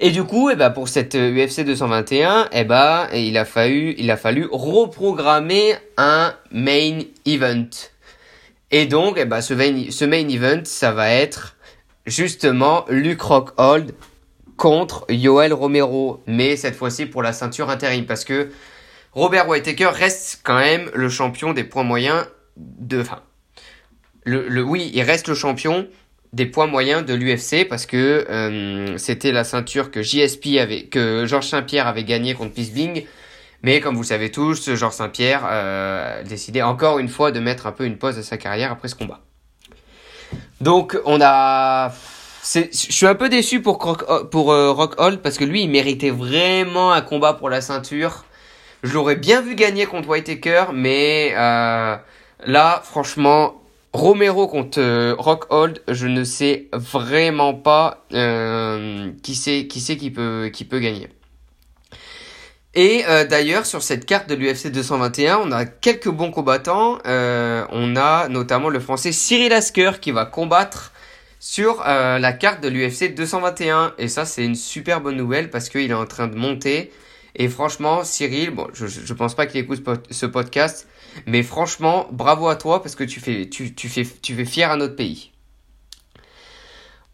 Et 0.00 0.10
du 0.10 0.24
coup, 0.24 0.50
eh 0.50 0.56
ben, 0.56 0.70
pour 0.70 0.88
cette 0.88 1.14
UFC 1.14 1.60
221, 1.60 2.48
eh 2.50 2.64
ben, 2.64 3.06
il 3.14 3.38
a 3.38 3.44
fallu, 3.44 3.94
il 3.96 4.10
a 4.10 4.16
fallu 4.16 4.48
reprogrammer 4.50 5.76
un 5.96 6.34
main 6.50 6.98
event. 7.26 7.68
Et 8.72 8.86
donc, 8.86 9.18
eh 9.20 9.24
ben, 9.24 9.40
ce 9.40 9.54
main, 9.54 9.84
ce 9.90 10.04
main 10.04 10.26
event, 10.28 10.62
ça 10.64 10.90
va 10.90 11.10
être 11.10 11.54
justement 12.10 12.84
Luke 12.88 13.22
Rockhold 13.22 13.94
contre 14.56 15.06
Yoel 15.08 15.54
Romero, 15.54 16.22
mais 16.26 16.56
cette 16.56 16.74
fois-ci 16.74 17.06
pour 17.06 17.22
la 17.22 17.32
ceinture 17.32 17.70
intérim, 17.70 18.04
parce 18.04 18.24
que 18.24 18.50
Robert 19.12 19.48
Whittaker 19.48 19.90
reste 19.92 20.40
quand 20.44 20.58
même 20.58 20.90
le 20.94 21.08
champion 21.08 21.52
des 21.52 21.64
points 21.64 21.82
moyens 21.82 22.26
de, 22.56 23.00
enfin, 23.00 23.22
le, 24.24 24.48
le, 24.48 24.62
oui, 24.62 24.90
il 24.94 25.02
reste 25.02 25.28
le 25.28 25.34
champion 25.34 25.88
des 26.32 26.46
poids 26.46 26.66
moyens 26.66 27.04
de 27.04 27.14
l'UFC 27.14 27.66
parce 27.68 27.86
que 27.86 28.26
euh, 28.28 28.96
c'était 28.98 29.32
la 29.32 29.42
ceinture 29.42 29.90
que 29.90 30.02
JSP 30.02 30.58
avait, 30.60 30.84
que 30.84 31.26
Georges 31.26 31.48
Saint-Pierre 31.48 31.86
avait 31.86 32.04
gagné 32.04 32.34
contre 32.34 32.54
Pisbing. 32.54 33.04
Mais 33.62 33.80
comme 33.80 33.94
vous 33.94 34.02
le 34.02 34.06
savez 34.06 34.30
tous, 34.30 34.74
Georges 34.74 34.94
Saint-Pierre 34.94 35.42
euh, 35.50 36.20
a 36.20 36.22
décidé 36.22 36.62
encore 36.62 36.98
une 36.98 37.08
fois 37.08 37.32
de 37.32 37.40
mettre 37.40 37.66
un 37.66 37.72
peu 37.72 37.84
une 37.84 37.98
pause 37.98 38.18
à 38.18 38.22
sa 38.22 38.36
carrière 38.36 38.70
après 38.72 38.88
ce 38.88 38.94
combat. 38.94 39.20
Donc 40.60 40.98
on 41.06 41.20
a, 41.22 41.92
je 42.44 42.66
suis 42.72 43.06
un 43.06 43.14
peu 43.14 43.28
déçu 43.30 43.62
pour 43.62 43.78
pour 44.30 44.52
euh, 44.52 44.72
Rockhold 44.72 45.20
parce 45.20 45.38
que 45.38 45.44
lui 45.44 45.62
il 45.62 45.70
méritait 45.70 46.10
vraiment 46.10 46.92
un 46.92 47.00
combat 47.00 47.32
pour 47.32 47.48
la 47.48 47.60
ceinture. 47.62 48.24
Je 48.82 48.92
l'aurais 48.94 49.16
bien 49.16 49.40
vu 49.40 49.54
gagner 49.54 49.86
contre 49.86 50.08
Whitaker, 50.08 50.66
mais 50.74 51.32
euh, 51.34 51.96
là 52.44 52.82
franchement 52.84 53.62
Romero 53.92 54.48
contre 54.48 54.80
euh, 54.80 55.14
Rockhold, 55.18 55.82
je 55.88 56.06
ne 56.06 56.24
sais 56.24 56.68
vraiment 56.72 57.54
pas 57.54 58.04
euh, 58.12 59.10
qui 59.22 59.34
c'est 59.34 59.66
qui 59.66 59.80
qui 59.96 60.10
peut 60.10 60.50
qui 60.52 60.64
peut 60.64 60.78
gagner. 60.78 61.08
Et 62.74 63.04
euh, 63.08 63.24
d'ailleurs 63.24 63.66
sur 63.66 63.82
cette 63.82 64.06
carte 64.06 64.28
de 64.28 64.34
l'UFC 64.34 64.68
221, 64.70 65.38
on 65.38 65.52
a 65.52 65.64
quelques 65.64 66.08
bons 66.08 66.30
combattants. 66.30 66.98
Euh, 67.06 67.64
on 67.70 67.96
a 67.96 68.28
notamment 68.28 68.68
le 68.68 68.78
français 68.78 69.10
Cyril 69.10 69.52
Asker 69.52 69.92
qui 70.00 70.12
va 70.12 70.24
combattre 70.24 70.92
sur 71.40 71.82
euh, 71.86 72.18
la 72.18 72.32
carte 72.32 72.62
de 72.62 72.68
l'UFC 72.68 73.14
221 73.14 73.94
et 73.98 74.08
ça 74.08 74.24
c'est 74.24 74.44
une 74.44 74.54
super 74.54 75.00
bonne 75.00 75.16
nouvelle 75.16 75.50
parce 75.50 75.68
qu'il 75.68 75.90
est 75.90 75.94
en 75.94 76.06
train 76.06 76.28
de 76.28 76.36
monter. 76.36 76.92
Et 77.34 77.48
franchement, 77.48 78.04
Cyril, 78.04 78.50
bon, 78.50 78.68
je, 78.72 78.86
je 78.86 79.14
pense 79.14 79.34
pas 79.34 79.46
qu'il 79.46 79.60
écoute 79.60 79.84
ce 80.10 80.26
podcast, 80.26 80.88
mais 81.26 81.42
franchement, 81.42 82.06
bravo 82.10 82.48
à 82.48 82.56
toi 82.56 82.82
parce 82.82 82.94
que 82.94 83.04
tu 83.04 83.20
fais, 83.20 83.48
tu, 83.48 83.74
tu 83.74 83.88
fais, 83.88 84.06
tu 84.22 84.34
fais 84.34 84.44
fier 84.44 84.70
à 84.70 84.76
notre 84.76 84.96
pays. 84.96 85.32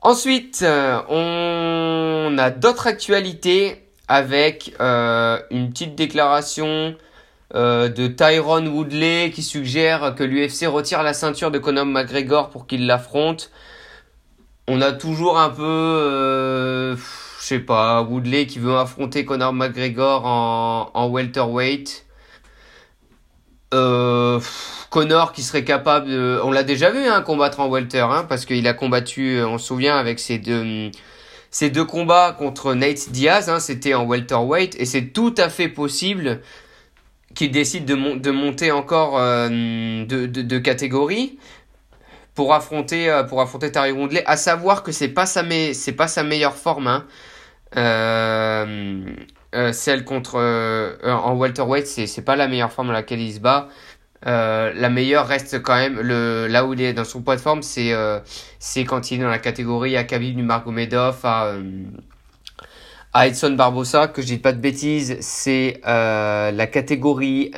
Ensuite, 0.01 0.61
euh, 0.63 1.01
on 1.09 2.37
a 2.39 2.51
d'autres 2.51 2.87
actualités 2.87 3.86
avec 4.09 4.75
euh, 4.81 5.39
une 5.51 5.71
petite 5.71 5.95
déclaration 5.95 6.97
euh, 7.55 7.89
de 7.89 8.09
Tyron 8.09 8.67
Woodley 8.67 9.31
qui 9.31 9.43
suggère 9.43 10.15
que 10.17 10.25
l'UFC 10.25 10.67
retire 10.67 11.03
la 11.03 11.15
ceinture 11.15 11.51
de 11.51 11.59
Conor 11.59 11.87
McGregor 11.87 12.51
pour 12.51 12.67
qu'il 12.67 12.87
l'affronte. 12.87 13.51
On 14.69 14.81
a 14.81 14.93
toujours 14.93 15.39
un 15.39 15.51
peu, 15.51 15.63
euh, 15.63 16.97
je 16.97 17.47
sais 17.47 17.61
pas, 17.61 18.03
Woodley 18.03 18.47
qui 18.47 18.59
veut 18.59 18.77
affronter 18.77 19.25
Conor 19.25 19.53
McGregor 19.53 20.27
en, 20.27 20.91
en 20.93 21.09
welterweight. 21.09 22.07
Euh, 23.75 24.41
Connor 24.91 25.33
qui 25.33 25.43
serait 25.43 25.65
capable 25.65 26.09
de... 26.09 26.41
On 26.43 26.51
l'a 26.51 26.63
déjà 26.63 26.91
vu 26.91 27.07
hein, 27.07 27.21
combattre 27.23 27.61
en 27.61 27.69
welter, 27.69 28.01
hein, 28.01 28.25
parce 28.29 28.45
qu'il 28.45 28.67
a 28.67 28.73
combattu, 28.73 29.41
on 29.43 29.59
se 29.59 29.67
souvient, 29.67 29.97
avec 29.97 30.19
ses 30.19 30.39
deux, 30.39 30.91
ses 31.57 31.71
deux 31.71 31.87
combats 31.87 32.37
contre 32.39 32.75
Nate 32.75 33.09
Diaz, 33.09 33.49
hein, 33.49 33.61
c'était 33.61 33.95
en 33.95 34.05
welterweight, 34.05 34.79
et 34.79 34.85
c'est 34.85 35.07
tout 35.07 35.35
à 35.39 35.49
fait 35.49 35.71
possible 35.71 36.43
qu'il 37.35 37.51
décide 37.51 37.87
de, 37.87 37.95
mon 37.95 38.15
de, 38.15 38.31
monter 38.31 38.73
encore 38.73 39.17
euh, 39.17 40.05
de, 40.05 40.59
catégorie 40.59 41.39
pour 42.35 42.53
affronter 42.53 43.09
euh, 43.09 43.23
pour 43.23 43.41
affronter 43.41 43.73
Tari 43.73 43.93
Woodley 43.93 44.23
à 44.27 44.37
savoir 44.37 44.83
que 44.83 44.93
c'est 44.93 45.09
pas 45.09 45.25
sa 45.25 45.43
pas 45.97 46.09
sa 46.09 46.23
meilleure 46.25 46.57
forme 46.57 46.89
hein. 46.89 47.07
euh, 47.79 49.07
euh, 49.55 49.73
celle 49.73 50.05
contre 50.05 50.37
en 51.07 51.35
welterweight, 51.37 51.87
c'est 51.87 52.07
c'est 52.07 52.21
pas 52.21 52.37
la 52.37 52.49
meilleure 52.49 52.71
forme 52.71 52.89
dans 52.89 52.93
laquelle 52.93 53.23
il 53.23 53.33
se 53.33 53.41
bat. 53.41 53.71
Euh, 54.27 54.73
la 54.75 54.89
meilleure 54.89 55.27
reste 55.27 55.63
quand 55.63 55.77
même 55.77 56.01
le 56.01 56.47
là 56.47 56.65
où 56.65 56.73
il 56.73 56.81
est 56.81 56.95
dans 56.95 57.05
son 57.05 57.23
poids 57.23 57.37
de 57.37 57.41
forme, 57.41 57.63
c'est 57.63 57.93
euh, 57.93 58.19
c'est 58.59 58.85
quand 58.85 59.11
il 59.11 59.21
est 59.21 59.23
dans 59.23 59.29
la 59.29 59.39
catégorie 59.39 59.97
à 59.97 60.05
Khabib 60.05 60.37
Nurmagomedov 60.37 61.19
à 61.25 61.53
à 63.13 63.27
Edson 63.27 63.51
Barbosa 63.51 64.09
que 64.09 64.23
je 64.23 64.27
dis 64.27 64.39
pas 64.39 64.53
de 64.53 64.59
bêtises, 64.59 65.19
c'est 65.21 65.81
la 65.85 66.67
catégorie 66.67 67.51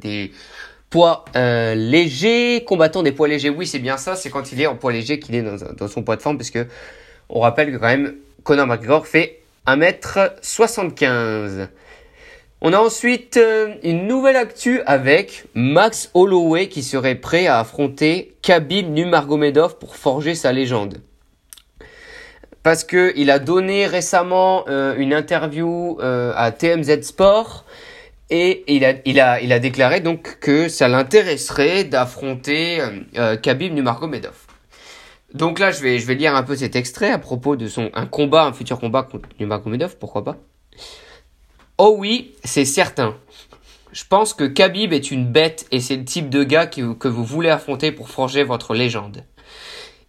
des 0.00 0.32
poids 0.90 1.24
légers, 1.34 2.64
combattant 2.66 3.02
des 3.02 3.12
poids 3.12 3.28
légers. 3.28 3.50
Oui, 3.50 3.66
c'est 3.66 3.80
bien 3.80 3.96
ça, 3.96 4.16
c'est 4.16 4.30
quand 4.30 4.52
il 4.52 4.60
est 4.60 4.66
en 4.66 4.76
poids 4.76 4.92
léger 4.92 5.18
qu'il 5.18 5.34
est 5.34 5.42
dans, 5.42 5.56
dans 5.56 5.88
son 5.88 6.02
poids 6.02 6.16
de 6.16 6.22
forme 6.22 6.38
parce 6.38 6.50
que 6.50 6.66
on 7.28 7.40
rappelle 7.40 7.72
que 7.72 7.76
quand 7.76 7.86
même 7.86 8.14
Conor 8.44 8.66
McGregor 8.66 9.06
fait 9.06 9.40
1m75. 9.66 11.68
On 12.66 12.72
a 12.72 12.78
ensuite 12.78 13.36
euh, 13.36 13.74
une 13.82 14.06
nouvelle 14.06 14.36
actu 14.36 14.80
avec 14.86 15.44
Max 15.52 16.10
Holloway 16.14 16.68
qui 16.68 16.82
serait 16.82 17.14
prêt 17.14 17.46
à 17.46 17.58
affronter 17.58 18.38
Khabib 18.40 18.88
Nurmagomedov 18.88 19.78
pour 19.78 19.96
forger 19.96 20.34
sa 20.34 20.50
légende. 20.50 21.02
Parce 22.62 22.82
que 22.82 23.12
il 23.16 23.30
a 23.30 23.38
donné 23.38 23.86
récemment 23.86 24.64
euh, 24.68 24.96
une 24.96 25.12
interview 25.12 25.98
euh, 26.00 26.32
à 26.36 26.52
TMZ 26.52 27.02
Sport 27.02 27.66
et 28.30 28.64
il 28.66 28.82
a, 29.20 29.58
déclaré 29.58 30.00
donc 30.00 30.38
que 30.40 30.68
ça 30.68 30.88
l'intéresserait 30.88 31.84
d'affronter 31.84 32.78
Khabib 33.42 33.74
Nurmagomedov. 33.74 34.46
Donc 35.34 35.58
là, 35.58 35.70
je 35.70 35.82
vais, 35.82 35.98
lire 36.14 36.34
un 36.34 36.42
peu 36.42 36.56
cet 36.56 36.76
extrait 36.76 37.10
à 37.10 37.18
propos 37.18 37.56
de 37.56 37.68
son 37.68 37.90
combat, 38.10 38.44
un 38.44 38.54
futur 38.54 38.80
combat 38.80 39.02
contre 39.02 39.28
Nurmagomedov, 39.38 39.98
pourquoi 39.98 40.24
pas. 40.24 40.38
Oh 41.76 41.96
oui, 41.98 42.36
c'est 42.44 42.64
certain. 42.64 43.16
Je 43.90 44.04
pense 44.08 44.32
que 44.32 44.44
Khabib 44.44 44.92
est 44.92 45.10
une 45.10 45.26
bête 45.26 45.66
et 45.72 45.80
c'est 45.80 45.96
le 45.96 46.04
type 46.04 46.30
de 46.30 46.44
gars 46.44 46.66
que, 46.66 47.08
vous 47.08 47.24
voulez 47.24 47.48
affronter 47.48 47.90
pour 47.90 48.08
forger 48.08 48.44
votre 48.44 48.74
légende. 48.74 49.24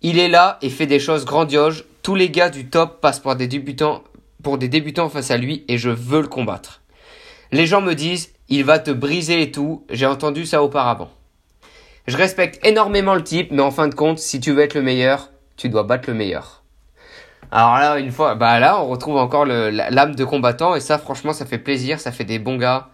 Il 0.03 0.19
est 0.19 0.27
là 0.27 0.60
et 0.62 0.69
fait 0.69 0.86
des 0.86 1.00
choses 1.00 1.25
grandioses. 1.25 1.86
Tous 2.03 2.13
les 2.13 2.29
gars 2.29 2.51
du 2.51 2.69
top 2.69 3.01
passent 3.01 3.19
pour 3.19 3.36
des 3.36 3.48
débutants, 3.48 4.03
pour 4.43 4.60
des 4.60 4.67
débutants 4.67 5.10
face 5.10 5.31
à 5.31 5.38
lui 5.38 5.65
et 5.67 5.79
je 5.79 5.89
veux 5.89 6.22
le 6.22 6.27
combattre. 6.27 6.84
Les 7.51 7.65
gens 7.65 7.81
me 7.81 7.93
disent, 7.93 8.31
il 8.48 8.63
va 8.63 8.77
te 8.77 8.91
briser 8.91 9.41
et 9.41 9.51
tout. 9.51 9.88
J'ai 9.89 10.05
entendu 10.05 10.45
ça 10.45 10.62
auparavant. 10.62 11.10
Je 12.05 12.15
respecte 12.15 12.63
énormément 12.63 13.15
le 13.15 13.24
type, 13.24 13.50
mais 13.50 13.63
en 13.63 13.72
fin 13.72 13.88
de 13.88 13.95
compte, 13.95 14.19
si 14.19 14.39
tu 14.39 14.51
veux 14.51 14.62
être 14.62 14.75
le 14.75 14.84
meilleur, 14.84 15.31
tu 15.57 15.69
dois 15.69 15.81
battre 15.81 16.12
le 16.12 16.15
meilleur. 16.15 16.64
Alors 17.52 17.78
là, 17.78 18.00
une 18.00 18.12
fois, 18.12 18.36
bah 18.36 18.60
là, 18.60 18.82
on 18.82 18.88
retrouve 18.88 19.18
encore 19.18 19.46
l'âme 19.46 20.16
de 20.16 20.25
combattant 20.25 20.75
et 20.75 20.80
ça, 20.80 20.98
franchement, 20.98 21.34
ça 21.34 21.46
fait 21.46 21.58
plaisir, 21.58 22.00
ça 22.00 22.12
fait 22.12 22.24
des 22.24 22.40
bons 22.40 22.58
gars. 22.58 22.90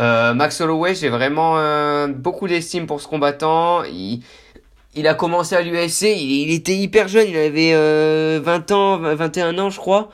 Euh, 0.00 0.34
Max 0.34 0.60
Holloway, 0.60 0.94
j'ai 0.94 1.08
vraiment 1.08 1.58
euh, 1.58 2.08
beaucoup 2.08 2.48
d'estime 2.48 2.86
pour 2.86 3.00
ce 3.00 3.08
combattant. 3.08 3.84
Il, 3.84 4.22
il 4.94 5.06
a 5.06 5.14
commencé 5.14 5.54
à 5.56 5.62
l'UFC, 5.62 6.02
il, 6.02 6.48
il, 6.48 6.52
était 6.52 6.76
hyper 6.76 7.08
jeune, 7.08 7.28
il 7.28 7.36
avait 7.36 7.72
euh, 7.74 8.40
20 8.42 8.70
ans, 8.72 8.98
21 8.98 9.58
ans, 9.58 9.70
je 9.70 9.78
crois. 9.78 10.10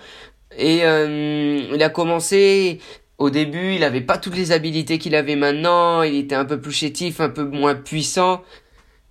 Et 0.56 0.80
euh, 0.84 1.62
il 1.72 1.82
a 1.82 1.88
commencé 1.90 2.80
au 3.18 3.30
début, 3.30 3.74
il 3.74 3.84
avait 3.84 4.00
pas 4.00 4.18
toutes 4.18 4.36
les 4.36 4.52
habilités 4.52 4.98
qu'il 4.98 5.14
avait 5.14 5.36
maintenant, 5.36 6.02
il 6.02 6.16
était 6.16 6.34
un 6.34 6.44
peu 6.44 6.60
plus 6.60 6.72
chétif, 6.72 7.20
un 7.20 7.28
peu 7.30 7.44
moins 7.44 7.74
puissant. 7.74 8.42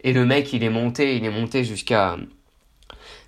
Et 0.04 0.14
le 0.14 0.26
mec, 0.26 0.54
il 0.54 0.64
est 0.64 0.70
monté, 0.70 1.16
il 1.18 1.26
est 1.26 1.32
monté 1.32 1.64
jusqu'à 1.64 2.18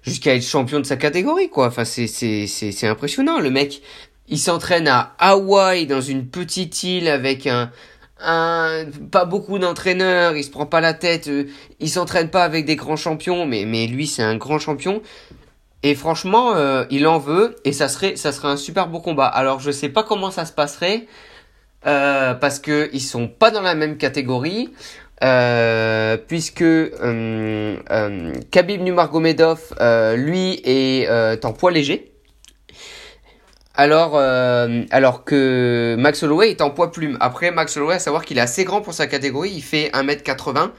jusqu'à 0.03 0.35
être 0.35 0.43
champion 0.43 0.79
de 0.79 0.85
sa 0.85 0.97
catégorie, 0.97 1.49
quoi. 1.49 1.67
Enfin, 1.67 1.85
c'est 1.85 2.07
c'est 2.07 2.47
c'est 2.47 2.71
c'est 2.71 2.87
impressionnant. 2.87 3.39
Le 3.39 3.49
mec, 3.49 3.81
il 4.27 4.39
s'entraîne 4.39 4.87
à 4.87 5.15
Hawaï 5.19 5.85
dans 5.87 6.01
une 6.01 6.27
petite 6.27 6.83
île 6.83 7.07
avec 7.07 7.47
un 7.47 7.71
un 8.23 8.85
pas 9.11 9.25
beaucoup 9.25 9.57
d'entraîneurs, 9.59 10.35
il 10.35 10.43
se 10.43 10.51
prend 10.51 10.65
pas 10.65 10.81
la 10.81 10.93
tête, 10.93 11.27
euh, 11.27 11.45
il 11.79 11.89
s'entraîne 11.89 12.29
pas 12.29 12.43
avec 12.43 12.65
des 12.65 12.75
grands 12.75 12.95
champions, 12.95 13.45
mais 13.45 13.65
mais 13.65 13.87
lui 13.87 14.07
c'est 14.07 14.23
un 14.23 14.37
grand 14.37 14.59
champion. 14.59 15.01
Et 15.83 15.95
franchement, 15.95 16.53
euh, 16.55 16.85
il 16.91 17.07
en 17.07 17.17
veut 17.17 17.55
et 17.65 17.73
ça 17.73 17.89
serait 17.89 18.15
ça 18.15 18.31
serait 18.31 18.49
un 18.49 18.57
super 18.57 18.87
beau 18.87 18.99
combat. 18.99 19.25
Alors 19.25 19.59
je 19.59 19.71
sais 19.71 19.89
pas 19.89 20.03
comment 20.03 20.29
ça 20.31 20.45
se 20.45 20.53
passerait 20.53 21.07
euh, 21.87 22.35
parce 22.35 22.59
que 22.59 22.89
ils 22.93 23.01
sont 23.01 23.27
pas 23.27 23.49
dans 23.49 23.61
la 23.61 23.73
même 23.73 23.97
catégorie. 23.97 24.69
Euh, 25.23 26.17
puisque 26.17 26.63
euh, 26.63 27.77
euh, 27.91 28.33
Khabib 28.49 28.81
Nurmagomedov, 28.81 29.73
euh, 29.79 30.15
lui, 30.15 30.59
est 30.63 31.07
euh, 31.09 31.35
en 31.43 31.53
poids 31.53 31.71
léger, 31.71 32.11
alors, 33.73 34.17
alors 34.17 35.23
que 35.23 35.95
Max 35.97 36.21
Holloway 36.21 36.51
est 36.51 36.61
en 36.61 36.69
poids 36.69 36.91
plume. 36.91 37.17
Après, 37.19 37.51
Max 37.51 37.77
Holloway, 37.77 37.95
à 37.95 37.99
savoir 37.99 38.25
qu'il 38.25 38.37
est 38.37 38.41
assez 38.41 38.63
grand 38.63 38.81
pour 38.81 38.93
sa 38.93 39.07
catégorie, 39.07 39.49
il 39.49 39.63
fait 39.63 39.89
1m80. 39.93 40.71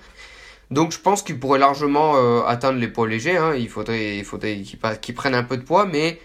Donc 0.70 0.92
je 0.92 0.98
pense 0.98 1.22
qu'il 1.22 1.40
pourrait 1.40 1.58
largement 1.58 2.44
atteindre 2.44 2.78
les 2.78 2.88
poids 2.88 3.08
légers. 3.08 3.38
Hein. 3.38 3.54
Il 3.58 3.68
faudrait, 3.68 4.18
il 4.18 4.24
faudrait 4.24 4.56
qu'il 4.56 4.78
qu 5.00 5.12
prenne 5.14 5.34
un 5.34 5.42
peu 5.42 5.56
de 5.56 5.62
poids, 5.62 5.86
mais 5.86 6.20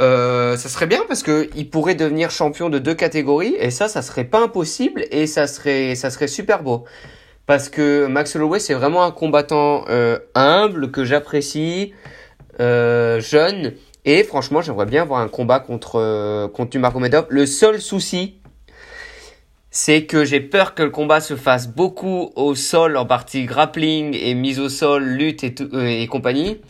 euh, 0.00 0.56
ça 0.56 0.68
serait 0.68 0.86
bien 0.86 1.02
parce 1.08 1.22
que 1.22 1.50
il 1.56 1.68
pourrait 1.68 1.94
devenir 1.94 2.30
champion 2.30 2.70
de 2.70 2.78
deux 2.78 2.94
catégories 2.94 3.56
et 3.58 3.70
ça, 3.70 3.88
ça 3.88 4.02
serait 4.02 4.24
pas 4.24 4.42
impossible 4.42 5.04
et 5.10 5.26
ça 5.26 5.46
serait, 5.46 5.94
ça 5.94 6.10
serait 6.10 6.28
super 6.28 6.62
beau 6.62 6.84
parce 7.50 7.68
que 7.68 8.06
Max 8.06 8.36
Holloway 8.36 8.60
c'est 8.60 8.74
vraiment 8.74 9.02
un 9.02 9.10
combattant 9.10 9.84
euh, 9.88 10.20
humble 10.36 10.92
que 10.92 11.04
j'apprécie, 11.04 11.92
euh, 12.60 13.20
jeune 13.20 13.72
et 14.04 14.22
franchement 14.22 14.62
j'aimerais 14.62 14.86
bien 14.86 15.02
avoir 15.02 15.18
un 15.18 15.26
combat 15.26 15.58
contre 15.58 15.96
euh, 15.96 16.46
contre 16.46 16.76
Nurmagomedov. 16.76 17.26
Le 17.28 17.46
seul 17.46 17.80
souci 17.80 18.36
c'est 19.72 20.04
que 20.06 20.24
j'ai 20.24 20.38
peur 20.38 20.76
que 20.76 20.84
le 20.84 20.90
combat 20.90 21.20
se 21.20 21.34
fasse 21.34 21.66
beaucoup 21.66 22.30
au 22.36 22.54
sol 22.54 22.96
en 22.96 23.04
partie 23.04 23.46
grappling 23.46 24.16
et 24.16 24.34
mise 24.34 24.60
au 24.60 24.68
sol, 24.68 25.02
lutte 25.02 25.42
et, 25.42 25.52
tout, 25.52 25.70
euh, 25.72 25.88
et 25.88 26.06
compagnie. 26.06 26.60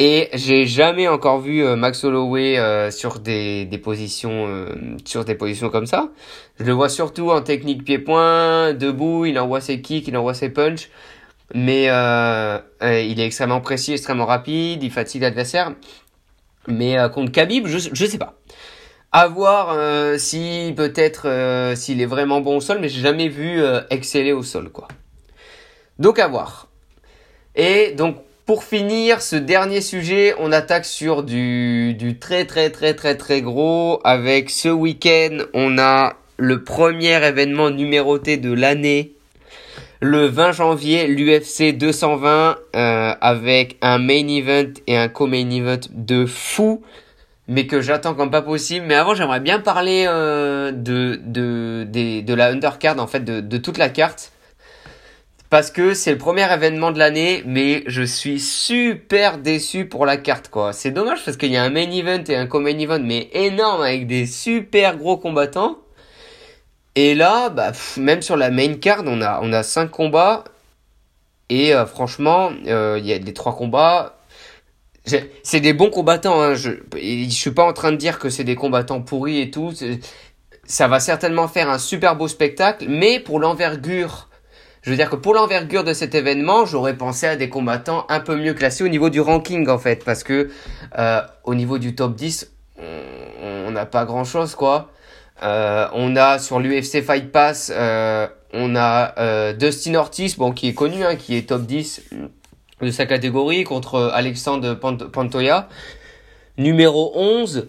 Et 0.00 0.28
j'ai 0.32 0.64
jamais 0.66 1.08
encore 1.08 1.40
vu 1.40 1.64
euh, 1.64 1.74
Max 1.74 2.04
Holloway 2.04 2.56
euh, 2.56 2.90
sur 2.92 3.18
des, 3.18 3.64
des 3.64 3.78
positions 3.78 4.46
euh, 4.46 4.74
sur 5.04 5.24
des 5.24 5.34
positions 5.34 5.70
comme 5.70 5.86
ça. 5.86 6.10
Je 6.60 6.64
le 6.64 6.72
vois 6.72 6.88
surtout 6.88 7.30
en 7.30 7.42
technique 7.42 7.84
pied-point, 7.84 8.74
debout, 8.74 9.26
il 9.26 9.38
envoie 9.40 9.60
ses 9.60 9.80
kicks, 9.80 10.06
il 10.06 10.16
envoie 10.16 10.34
ses 10.34 10.50
punches, 10.50 10.88
mais 11.52 11.84
il 11.84 13.20
est 13.20 13.26
extrêmement 13.26 13.60
précis, 13.60 13.92
extrêmement 13.92 14.26
rapide, 14.26 14.82
il 14.84 14.90
fatigue 14.90 15.22
l'adversaire. 15.22 15.74
Mais 16.68 16.96
contre 17.12 17.32
Khabib, 17.32 17.66
je 17.66 17.78
je 17.92 18.06
sais 18.06 18.18
pas. 18.18 18.34
À 19.10 19.26
voir 19.26 19.74
si 20.18 20.74
peut-être 20.76 21.74
s'il 21.76 22.02
est 22.02 22.06
vraiment 22.06 22.40
bon 22.40 22.58
au 22.58 22.60
sol, 22.60 22.78
mais 22.80 22.88
j'ai 22.88 23.00
jamais 23.00 23.28
vu 23.28 23.60
exceller 23.90 24.32
au 24.32 24.42
sol 24.42 24.70
quoi. 24.70 24.86
Donc 25.98 26.18
à 26.18 26.28
voir. 26.28 26.68
Et 27.56 27.92
donc 27.92 28.16
pour 28.48 28.64
finir 28.64 29.20
ce 29.20 29.36
dernier 29.36 29.82
sujet, 29.82 30.34
on 30.38 30.52
attaque 30.52 30.86
sur 30.86 31.22
du, 31.22 32.16
très 32.18 32.46
très 32.46 32.70
très 32.70 32.94
très 32.94 33.14
très 33.14 33.42
gros. 33.42 34.00
Avec 34.04 34.48
ce 34.48 34.70
week-end, 34.70 35.40
on 35.52 35.76
a 35.76 36.14
le 36.38 36.64
premier 36.64 37.22
événement 37.22 37.68
numéroté 37.68 38.38
de 38.38 38.50
l'année. 38.50 39.12
Le 40.00 40.28
20 40.28 40.52
janvier, 40.52 41.08
l'UFC 41.08 41.76
220 41.76 42.56
euh, 42.74 43.14
avec 43.20 43.76
un 43.82 43.98
main 43.98 44.26
event 44.26 44.72
et 44.86 44.96
un 44.96 45.08
co-main 45.08 45.50
event 45.50 45.80
de 45.90 46.24
fou, 46.24 46.82
mais 47.48 47.66
que 47.66 47.82
j'attends 47.82 48.14
comme 48.14 48.30
pas 48.30 48.40
possible. 48.40 48.86
Mais 48.86 48.94
avant, 48.94 49.14
j'aimerais 49.14 49.40
bien 49.40 49.60
parler 49.60 50.06
euh, 50.08 50.72
de, 50.72 51.20
de, 51.22 52.34
la 52.34 52.46
undercard, 52.46 52.98
en 52.98 53.06
fait, 53.06 53.22
de 53.22 53.58
toute 53.58 53.76
la 53.76 53.90
carte 53.90 54.32
parce 55.50 55.70
que 55.70 55.94
c'est 55.94 56.12
le 56.12 56.18
premier 56.18 56.52
événement 56.52 56.92
de 56.92 56.98
l'année, 56.98 57.42
mais 57.46 57.82
je 57.86 58.02
suis 58.02 58.38
super 58.38 59.38
déçu 59.38 59.86
pour 59.86 60.04
la 60.04 60.18
carte, 60.18 60.48
quoi. 60.48 60.72
C'est 60.72 60.90
dommage 60.90 61.24
parce 61.24 61.36
qu'il 61.36 61.50
y 61.50 61.56
a 61.56 61.62
un 61.62 61.70
main 61.70 61.90
event 61.90 62.22
et 62.28 62.36
un 62.36 62.46
co-main 62.46 62.78
event, 62.78 63.00
mais 63.00 63.30
énorme 63.32 63.82
avec 63.82 64.06
des 64.06 64.26
super 64.26 64.98
gros 64.98 65.16
combattants. 65.16 65.78
Et 66.96 67.14
là, 67.14 67.48
bah, 67.48 67.72
même 67.96 68.20
sur 68.22 68.36
la 68.36 68.50
main 68.50 68.74
card, 68.74 69.04
on 69.06 69.22
a, 69.22 69.40
on 69.42 69.52
a 69.52 69.62
cinq 69.62 69.90
combats. 69.90 70.44
Et 71.48 71.74
euh, 71.74 71.86
franchement, 71.86 72.50
euh, 72.66 72.96
il 72.98 73.06
y 73.06 73.12
a 73.12 73.18
les 73.18 73.32
trois 73.32 73.56
combats. 73.56 74.18
C'est 75.42 75.60
des 75.60 75.72
bons 75.72 75.88
combattants. 75.88 76.42
Hein. 76.42 76.54
Je, 76.54 76.72
je 76.94 77.28
suis 77.30 77.52
pas 77.52 77.64
en 77.64 77.72
train 77.72 77.92
de 77.92 77.96
dire 77.96 78.18
que 78.18 78.28
c'est 78.28 78.44
des 78.44 78.56
combattants 78.56 79.00
pourris 79.00 79.40
et 79.40 79.50
tout. 79.50 79.72
Ça 80.64 80.88
va 80.88 81.00
certainement 81.00 81.48
faire 81.48 81.70
un 81.70 81.78
super 81.78 82.16
beau 82.16 82.28
spectacle, 82.28 82.86
mais 82.88 83.18
pour 83.18 83.40
l'envergure 83.40 84.27
je 84.88 84.92
veux 84.94 84.96
dire 84.96 85.10
que 85.10 85.16
pour 85.16 85.34
l'envergure 85.34 85.84
de 85.84 85.92
cet 85.92 86.14
événement, 86.14 86.64
j'aurais 86.64 86.96
pensé 86.96 87.26
à 87.26 87.36
des 87.36 87.50
combattants 87.50 88.06
un 88.08 88.20
peu 88.20 88.36
mieux 88.36 88.54
classés 88.54 88.82
au 88.84 88.88
niveau 88.88 89.10
du 89.10 89.20
ranking 89.20 89.68
en 89.68 89.76
fait, 89.76 90.02
parce 90.02 90.24
que 90.24 90.48
euh, 90.98 91.20
au 91.44 91.54
niveau 91.54 91.76
du 91.76 91.94
top 91.94 92.14
10, 92.14 92.50
on 93.42 93.70
n'a 93.70 93.84
pas 93.84 94.06
grand 94.06 94.24
chose 94.24 94.54
quoi. 94.54 94.90
Euh, 95.42 95.86
on 95.92 96.16
a 96.16 96.38
sur 96.38 96.58
l'UFC 96.58 97.02
Fight 97.02 97.30
Pass, 97.30 97.70
euh, 97.70 98.28
on 98.54 98.76
a 98.76 99.52
Dustin 99.52 99.94
Ortiz, 99.96 100.38
bon 100.38 100.52
qui 100.52 100.68
est 100.68 100.74
connu, 100.74 101.04
hein, 101.04 101.16
qui 101.16 101.36
est 101.36 101.46
top 101.46 101.66
10 101.66 102.04
de 102.80 102.90
sa 102.90 103.04
catégorie 103.04 103.64
contre 103.64 104.10
Alexandre 104.14 104.72
Pantoya, 104.72 105.68
numéro 106.56 107.12
11. 107.14 107.68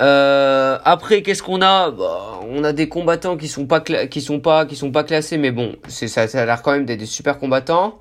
Euh, 0.00 0.78
après, 0.84 1.22
qu'est-ce 1.22 1.42
qu'on 1.42 1.60
a? 1.60 1.90
Bah, 1.90 2.40
On 2.42 2.64
a 2.64 2.72
des 2.72 2.88
combattants 2.88 3.36
qui 3.36 3.48
sont 3.48 3.66
pas 3.66 3.80
qui 3.80 4.20
sont 4.20 4.40
pas 4.40 4.64
qui 4.66 4.76
sont 4.76 4.92
pas 4.92 5.04
classés, 5.04 5.38
mais 5.38 5.50
bon, 5.50 5.76
c'est 5.88 6.08
ça, 6.08 6.28
ça 6.28 6.42
a 6.42 6.46
l'air 6.46 6.62
quand 6.62 6.72
même 6.72 6.84
d'être 6.84 7.00
des 7.00 7.06
super 7.06 7.38
combattants. 7.38 7.98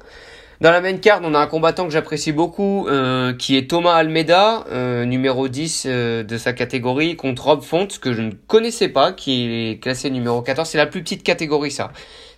Dans 0.59 0.71
la 0.71 0.81
main 0.81 0.97
card, 0.97 1.21
on 1.23 1.35
a 1.35 1.39
un 1.39 1.45
combattant 1.45 1.85
que 1.85 1.91
j'apprécie 1.91 2.31
beaucoup, 2.31 2.87
euh, 2.87 3.31
qui 3.33 3.57
est 3.57 3.69
Thomas 3.69 3.93
Almeida, 3.93 4.65
euh, 4.71 5.05
numéro 5.05 5.47
10 5.47 5.83
euh, 5.85 6.23
de 6.23 6.37
sa 6.39 6.51
catégorie, 6.51 7.15
contre 7.15 7.45
Rob 7.45 7.61
Font, 7.61 7.87
que 8.01 8.11
je 8.11 8.23
ne 8.23 8.31
connaissais 8.31 8.89
pas, 8.89 9.11
qui 9.11 9.69
est 9.69 9.83
classé 9.83 10.09
numéro 10.09 10.41
14. 10.41 10.67
C'est 10.67 10.79
la 10.79 10.87
plus 10.87 11.03
petite 11.03 11.21
catégorie, 11.21 11.69
ça. 11.69 11.91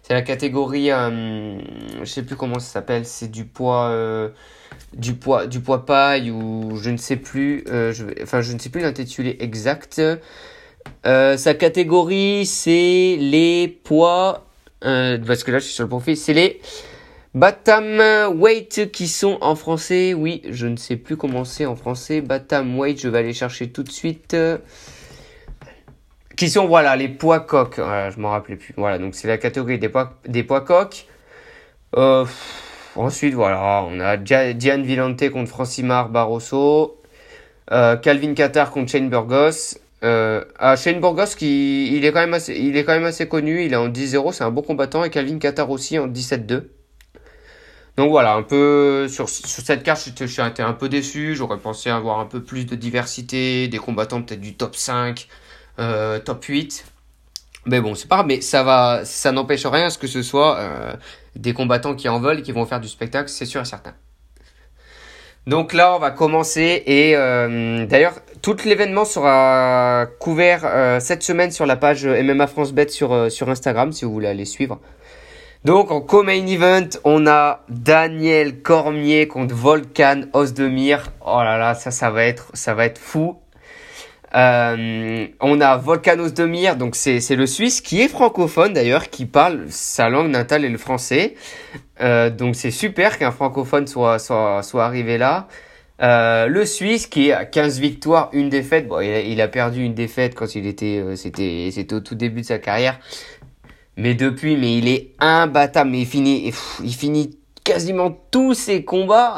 C'est 0.03 0.13
la 0.13 0.21
catégorie, 0.21 0.91
euh, 0.91 1.59
je 2.01 2.05
sais 2.05 2.23
plus 2.23 2.35
comment 2.35 2.59
ça 2.59 2.73
s'appelle, 2.73 3.05
c'est 3.05 3.31
du 3.31 3.45
poids 3.45 3.89
du 4.93 5.13
poids 5.13 5.47
du 5.47 5.59
poids 5.59 5.85
paille 5.85 6.31
ou 6.31 6.77
je 6.77 6.89
ne 6.89 6.97
sais 6.97 7.15
plus 7.15 7.63
euh, 7.67 7.93
je, 7.93 8.05
enfin 8.23 8.41
je 8.41 8.53
ne 8.53 8.59
sais 8.59 8.69
plus 8.69 8.81
l'intitulé 8.81 9.37
exact. 9.39 10.01
Euh, 11.05 11.37
sa 11.37 11.53
catégorie 11.53 12.45
c'est 12.45 13.17
les 13.19 13.67
poids 13.83 14.45
euh, 14.85 15.17
parce 15.25 15.43
que 15.43 15.51
là 15.51 15.59
je 15.59 15.65
suis 15.65 15.73
sur 15.73 15.83
le 15.83 15.89
profil 15.89 16.17
c'est 16.17 16.33
les 16.33 16.61
Batam 17.35 18.01
weight 18.39 18.91
qui 18.91 19.07
sont 19.07 19.37
en 19.41 19.55
français. 19.55 20.13
Oui 20.13 20.41
je 20.49 20.65
ne 20.67 20.77
sais 20.77 20.95
plus 20.95 21.17
comment 21.17 21.45
c'est 21.45 21.65
en 21.65 21.75
français. 21.75 22.21
Batam 22.21 22.77
weight 22.79 22.99
je 22.99 23.07
vais 23.07 23.19
aller 23.19 23.33
chercher 23.33 23.69
tout 23.69 23.83
de 23.83 23.91
suite. 23.91 24.35
Qui 26.35 26.49
sont 26.49 26.67
voilà 26.67 26.95
les 26.95 27.09
poids 27.09 27.41
coques 27.41 27.79
voilà, 27.79 28.09
je 28.09 28.19
m'en 28.19 28.29
rappelais 28.29 28.55
plus. 28.55 28.73
Voilà 28.77 28.97
donc 28.97 29.13
c'est 29.13 29.27
la 29.27 29.37
catégorie 29.37 29.77
des 29.77 29.89
poids 29.89 30.17
des 30.25 30.43
poids 30.43 30.61
coques 30.61 31.05
euh, 31.97 32.25
Ensuite, 32.95 33.33
voilà, 33.33 33.85
on 33.87 33.99
a 33.99 34.17
Diane 34.17 34.83
Villante 34.83 35.29
contre 35.29 35.49
Francimar 35.49 36.09
Barroso, 36.09 36.97
euh, 37.71 37.95
Calvin 37.97 38.33
Qatar 38.33 38.71
contre 38.71 38.91
Shane 38.91 39.09
Burgos. 39.09 39.77
Euh, 40.03 40.43
ah, 40.57 40.75
Shane 40.75 40.99
Burgos 40.99 41.35
qui 41.37 41.95
il 41.95 42.05
est 42.05 42.11
quand 42.11 42.21
même 42.21 42.33
assez, 42.33 42.55
il 42.55 42.77
est 42.77 42.85
quand 42.85 42.93
même 42.93 43.05
assez 43.05 43.27
connu, 43.27 43.65
il 43.65 43.73
est 43.73 43.75
en 43.75 43.89
10-0, 43.89 44.31
c'est 44.31 44.45
un 44.45 44.51
beau 44.51 44.61
combattant 44.61 45.03
et 45.03 45.09
Calvin 45.09 45.39
Qatar 45.39 45.69
aussi 45.69 45.99
en 45.99 46.07
17-2. 46.07 46.63
Donc 47.99 48.11
voilà, 48.11 48.33
un 48.33 48.43
peu 48.43 49.09
sur, 49.09 49.27
sur 49.27 49.45
cette 49.45 49.83
carte, 49.83 50.09
j'étais 50.17 50.63
un 50.63 50.71
peu 50.71 50.87
déçu. 50.87 51.35
J'aurais 51.35 51.57
pensé 51.57 51.89
avoir 51.89 52.19
un 52.19 52.25
peu 52.25 52.41
plus 52.41 52.65
de 52.65 52.75
diversité, 52.75 53.67
des 53.67 53.77
combattants 53.77 54.21
peut-être 54.21 54.39
du 54.39 54.55
top 54.55 54.77
5, 54.77 55.27
euh, 55.79 56.17
top 56.19 56.45
8. 56.45 56.85
Mais 57.69 57.81
bon, 57.81 57.93
c'est 57.93 58.07
pas 58.07 58.15
grave, 58.17 58.27
mais 58.27 58.41
ça 58.41 58.63
va, 58.63 59.01
ça 59.05 59.31
n'empêche 59.31 59.65
rien 59.65 59.85
à 59.85 59.89
ce 59.89 59.97
que 59.97 60.07
ce 60.07 60.23
soit 60.23 60.57
euh, 60.57 60.93
des 61.35 61.53
combattants 61.53 61.95
qui 61.95 62.09
en 62.09 62.19
veulent 62.19 62.39
et 62.39 62.41
qui 62.41 62.51
vont 62.51 62.65
faire 62.65 62.79
du 62.79 62.87
spectacle, 62.87 63.29
c'est 63.29 63.45
sûr 63.45 63.61
et 63.61 63.65
certain. 63.65 63.93
Donc 65.47 65.73
là, 65.73 65.95
on 65.95 65.99
va 65.99 66.11
commencer 66.11 66.83
et 66.85 67.15
euh, 67.15 67.85
d'ailleurs, 67.85 68.15
tout 68.41 68.57
l'événement 68.65 69.05
sera 69.05 70.05
couvert 70.19 70.61
euh, 70.63 70.99
cette 70.99 71.23
semaine 71.23 71.51
sur 71.51 71.65
la 71.65 71.75
page 71.75 72.05
MMA 72.05 72.47
France 72.47 72.73
Bet 72.73 72.89
sur, 72.89 73.13
euh, 73.13 73.29
sur 73.29 73.49
Instagram 73.49 73.91
si 73.91 74.05
vous 74.05 74.11
voulez 74.11 74.27
aller 74.27 74.45
suivre. 74.45 74.79
Donc 75.65 75.91
en 75.91 76.01
co-main 76.01 76.45
event, 76.45 76.89
on 77.03 77.27
a 77.27 77.61
Daniel 77.69 78.61
Cormier 78.61 79.27
contre 79.27 79.55
Volkan 79.55 80.23
Osdemir. 80.33 81.11
Oh 81.25 81.41
là 81.43 81.57
là, 81.57 81.73
ça, 81.73 81.91
ça 81.91 82.09
va 82.09 82.25
être, 82.25 82.51
ça 82.53 82.73
va 82.73 82.85
être 82.85 82.99
fou. 82.99 83.37
Euh, 84.35 85.27
on 85.39 85.59
a 85.59 85.77
Volkanos 85.77 86.33
Demir, 86.33 86.75
donc 86.75 86.95
c'est 86.95 87.35
le 87.35 87.45
Suisse 87.47 87.81
qui 87.81 88.01
est 88.01 88.07
francophone 88.07 88.73
d'ailleurs, 88.73 89.09
qui 89.09 89.25
parle 89.25 89.65
sa 89.69 90.09
langue 90.09 90.29
natale 90.29 90.65
et 90.65 90.69
le 90.69 90.77
français. 90.77 91.35
Euh, 92.01 92.29
donc 92.29 92.55
c'est 92.55 92.71
super 92.71 93.17
qu'un 93.17 93.31
francophone 93.31 93.87
soit, 93.87 94.19
soit, 94.19 94.61
soit 94.63 94.85
arrivé 94.85 95.17
là. 95.17 95.47
Euh, 96.01 96.47
le 96.47 96.65
Suisse 96.65 97.07
qui 97.07 97.31
a 97.31 97.45
15 97.45 97.79
victoires, 97.79 98.29
une 98.31 98.49
défaite. 98.49 98.87
Bon, 98.87 99.01
il 99.01 99.41
a, 99.41 99.47
perdu 99.47 99.83
une 99.83 99.93
défaite 99.93 100.33
quand 100.33 100.55
il 100.55 100.65
était, 100.65 100.99
euh, 100.99 101.15
c'était, 101.15 101.69
c'était 101.71 101.93
au 101.93 101.99
tout 101.99 102.15
début 102.15 102.41
de 102.41 102.45
sa 102.45 102.59
carrière. 102.59 102.99
Mais 103.97 104.13
depuis, 104.13 104.55
mais 104.55 104.77
il 104.77 104.87
est 104.87 105.11
imbattable. 105.19 105.89
Mais 105.89 106.01
il 106.01 106.05
finit, 106.05 106.53
il 106.81 106.93
finit 106.93 107.37
quasiment 107.65 108.17
tous 108.31 108.53
ses 108.53 108.85
combats. 108.85 109.35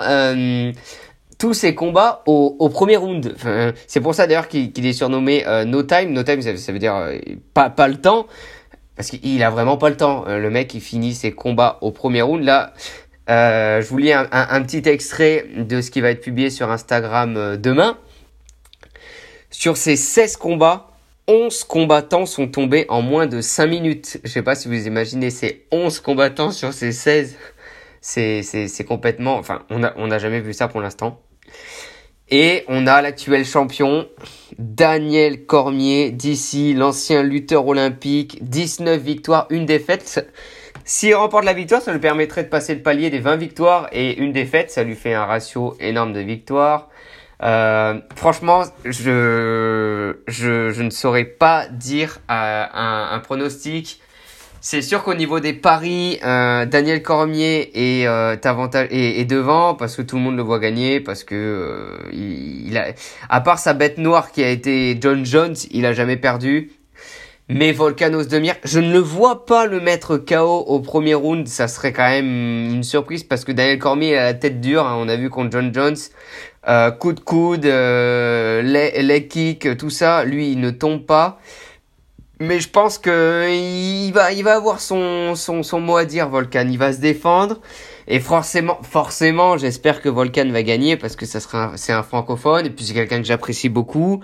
Euh, 1.42 1.48
tous 1.48 1.54
ses 1.56 1.74
combats 1.74 2.22
au, 2.28 2.56
au 2.60 2.70
premier 2.70 2.98
round. 2.98 3.34
Enfin, 3.36 3.74
c'est 3.88 4.00
pour 4.00 4.14
ça 4.14 4.28
d'ailleurs 4.28 4.48
qu'il 4.48 4.86
est 4.86 4.94
surnommé 4.94 5.44
euh, 5.48 5.66
No 5.66 5.82
Time. 5.82 6.14
No 6.14 6.22
Time, 6.22 6.42
ça, 6.42 6.72
veut 6.72 6.80
dire 6.80 6.96
euh, 6.96 7.18
pas, 7.56 7.72
pas 7.72 7.88
le 7.88 8.00
temps. 8.00 8.28
Parce 8.96 9.10
qu'il 9.10 9.42
a 9.42 9.50
vraiment 9.50 9.78
pas 9.78 9.90
le 9.90 9.98
temps. 9.98 10.26
Euh, 10.28 10.38
le 10.38 10.52
mec, 10.52 10.74
il 10.76 10.82
finit 10.82 11.16
ses 11.16 11.32
combats 11.32 11.80
au 11.82 11.90
premier 11.90 12.22
round. 12.22 12.44
Là, 12.44 12.74
je 13.28 13.88
vous 13.88 13.98
lis 13.98 14.14
un, 14.14 14.28
un, 14.32 14.62
petit 14.62 14.88
extrait 14.88 15.48
de 15.58 15.82
ce 15.82 15.90
qui 15.90 16.02
va 16.02 16.12
être 16.12 16.22
publié 16.22 16.52
sur 16.52 16.70
Instagram 16.70 17.58
demain. 17.58 17.98
Sur 19.50 19.78
ces 19.78 19.96
16 19.96 20.38
combats, 20.38 20.92
11 21.28 21.64
combattants 21.64 22.28
sont 22.28 22.48
tombés 22.50 22.86
en 22.90 23.02
moins 23.02 23.26
de 23.26 23.42
5 23.42 23.66
minutes. 23.66 24.20
Je 24.24 24.30
sais 24.30 24.44
pas 24.44 24.54
si 24.54 24.68
vous 24.68 24.86
imaginez 24.86 25.32
ces 25.32 25.66
11 25.72 26.02
combattants 26.02 26.52
sur 26.52 26.72
ces 26.72 26.92
16. 26.92 27.36
C'est, 28.02 28.44
c'est, 28.44 28.68
c'est 28.68 28.84
complètement, 28.84 29.38
enfin, 29.38 29.64
on 29.70 29.80
n'a 29.80 29.94
on 29.96 30.10
a 30.10 30.18
jamais 30.18 30.42
vu 30.42 30.54
ça 30.54 30.68
pour 30.68 30.82
l'instant. 30.82 31.22
Et 32.30 32.64
on 32.70 32.88
a 32.88 33.02
l'actuel 33.02 33.46
champion, 33.46 34.08
Daniel 34.58 35.46
Cormier, 35.46 36.12
d'ici, 36.12 36.74
l'ancien 36.74 37.24
lutteur 37.24 37.68
olympique, 37.68 38.40
19 38.42 39.02
victoires, 39.02 39.48
une 39.50 39.66
défaite. 39.66 40.32
S'il 40.86 41.14
remporte 41.14 41.44
la 41.44 41.54
victoire, 41.54 41.82
ça 41.82 41.92
lui 41.92 42.00
permettrait 42.00 42.44
de 42.44 42.50
passer 42.50 42.74
le 42.74 42.82
palier 42.82 43.10
des 43.10 43.20
20 43.20 43.36
victoires 43.36 43.90
et 43.92 44.18
une 44.18 44.32
défaite, 44.32 44.72
ça 44.72 44.84
lui 44.84 44.96
fait 44.96 45.14
un 45.14 45.26
ratio 45.26 45.76
énorme 45.82 46.14
de 46.14 46.22
victoires. 46.22 46.90
Euh, 47.44 48.00
franchement, 48.16 48.64
je, 48.86 50.14
ne 50.82 50.90
saurais 50.90 51.26
pas 51.26 51.68
dire 51.68 52.20
euh, 52.30 52.66
un 52.72 53.20
pronostic 53.20 54.00
c'est 54.64 54.84
sûr 54.84 55.04
qu'au 55.04 55.16
niveau 55.16 55.40
des 55.40 55.54
paris, 55.54 56.20
euh, 56.24 56.68
Daniel 56.68 57.02
Cormier 57.02 57.72
est, 57.74 58.06
euh, 58.08 58.38
avantage, 58.44 58.88
est, 58.92 59.26
devant 59.26 59.74
parce 59.74 59.96
que 59.96 60.04
tout 60.04 60.18
le 60.18 60.22
monde 60.22 60.38
le 60.38 60.44
voit 60.44 60.60
gagner, 60.60 61.00
parce 61.00 61.24
que 61.24 61.34
euh, 61.36 62.10
il, 62.14 62.78
a, 62.78 62.94
à 63.28 63.42
part 63.42 63.58
sa 63.58 63.74
bête 63.74 63.98
noire 63.98 64.32
qui 64.32 64.44
a 64.44 64.50
été 64.50 64.98
John 65.02 65.26
Jones, 65.26 65.56
il 65.72 65.88
a 65.88 65.94
jamais 65.94 66.16
perdu. 66.16 66.72
Mais 67.50 67.72
Volcanos 67.72 68.28
Demir, 68.28 68.54
je 68.64 68.80
ne 68.80 68.94
le 68.94 69.00
vois 69.00 69.46
pas 69.46 69.66
le 69.66 69.82
mettre 69.82 70.16
KO 70.18 70.60
au 70.60 70.80
premier 70.80 71.16
round, 71.16 71.48
ça 71.48 71.68
serait 71.68 71.92
quand 71.92 72.08
même 72.08 72.70
une 72.72 72.84
surprise 72.84 73.24
parce 73.24 73.44
que 73.44 73.52
Daniel 73.52 73.80
Cormier 73.80 74.16
a 74.16 74.26
la 74.26 74.34
tête 74.36 74.62
dure, 74.62 74.86
hein, 74.86 74.96
on 74.98 75.10
a 75.10 75.16
vu 75.16 75.30
contre 75.32 75.52
John 75.52 75.74
Jones, 75.74 75.98
euh, 76.70 76.92
coup 76.92 77.14
de 77.14 77.20
coude, 77.20 77.66
euh, 77.66 78.62
leg 78.62 79.28
kick, 79.28 79.76
tout 79.76 79.90
ça, 79.90 80.24
lui 80.24 80.52
il 80.52 80.60
ne 80.60 80.70
tombe 80.70 81.04
pas. 81.04 81.40
Mais 82.42 82.60
je 82.60 82.70
pense 82.70 82.98
que 82.98 83.48
il 83.52 84.12
va, 84.14 84.34
il 84.34 84.44
va 84.44 84.56
avoir 84.56 84.80
son, 84.80 85.36
son, 85.36 85.62
son 85.62 85.80
mot 85.80 85.96
à 85.98 86.06
dire, 86.06 86.28
Volcan. 86.28 86.66
Il 86.68 86.80
va 86.80 86.92
se 86.92 86.98
défendre. 86.98 87.60
Et 88.08 88.20
forcément, 88.20 88.80
forcément, 88.82 89.60
j'espère 89.60 90.02
que 90.02 90.10
Volcan 90.10 90.50
va 90.50 90.64
gagner 90.64 90.98
parce 90.98 91.16
que 91.16 91.28
ça 91.28 91.40
sera, 91.40 91.74
c'est 91.76 91.94
un 91.94 92.02
francophone 92.02 92.66
et 92.66 92.72
puis 92.72 92.84
c'est 92.84 92.96
quelqu'un 92.96 93.20
que 93.20 93.28
j'apprécie 93.28 93.70
beaucoup. 93.70 94.22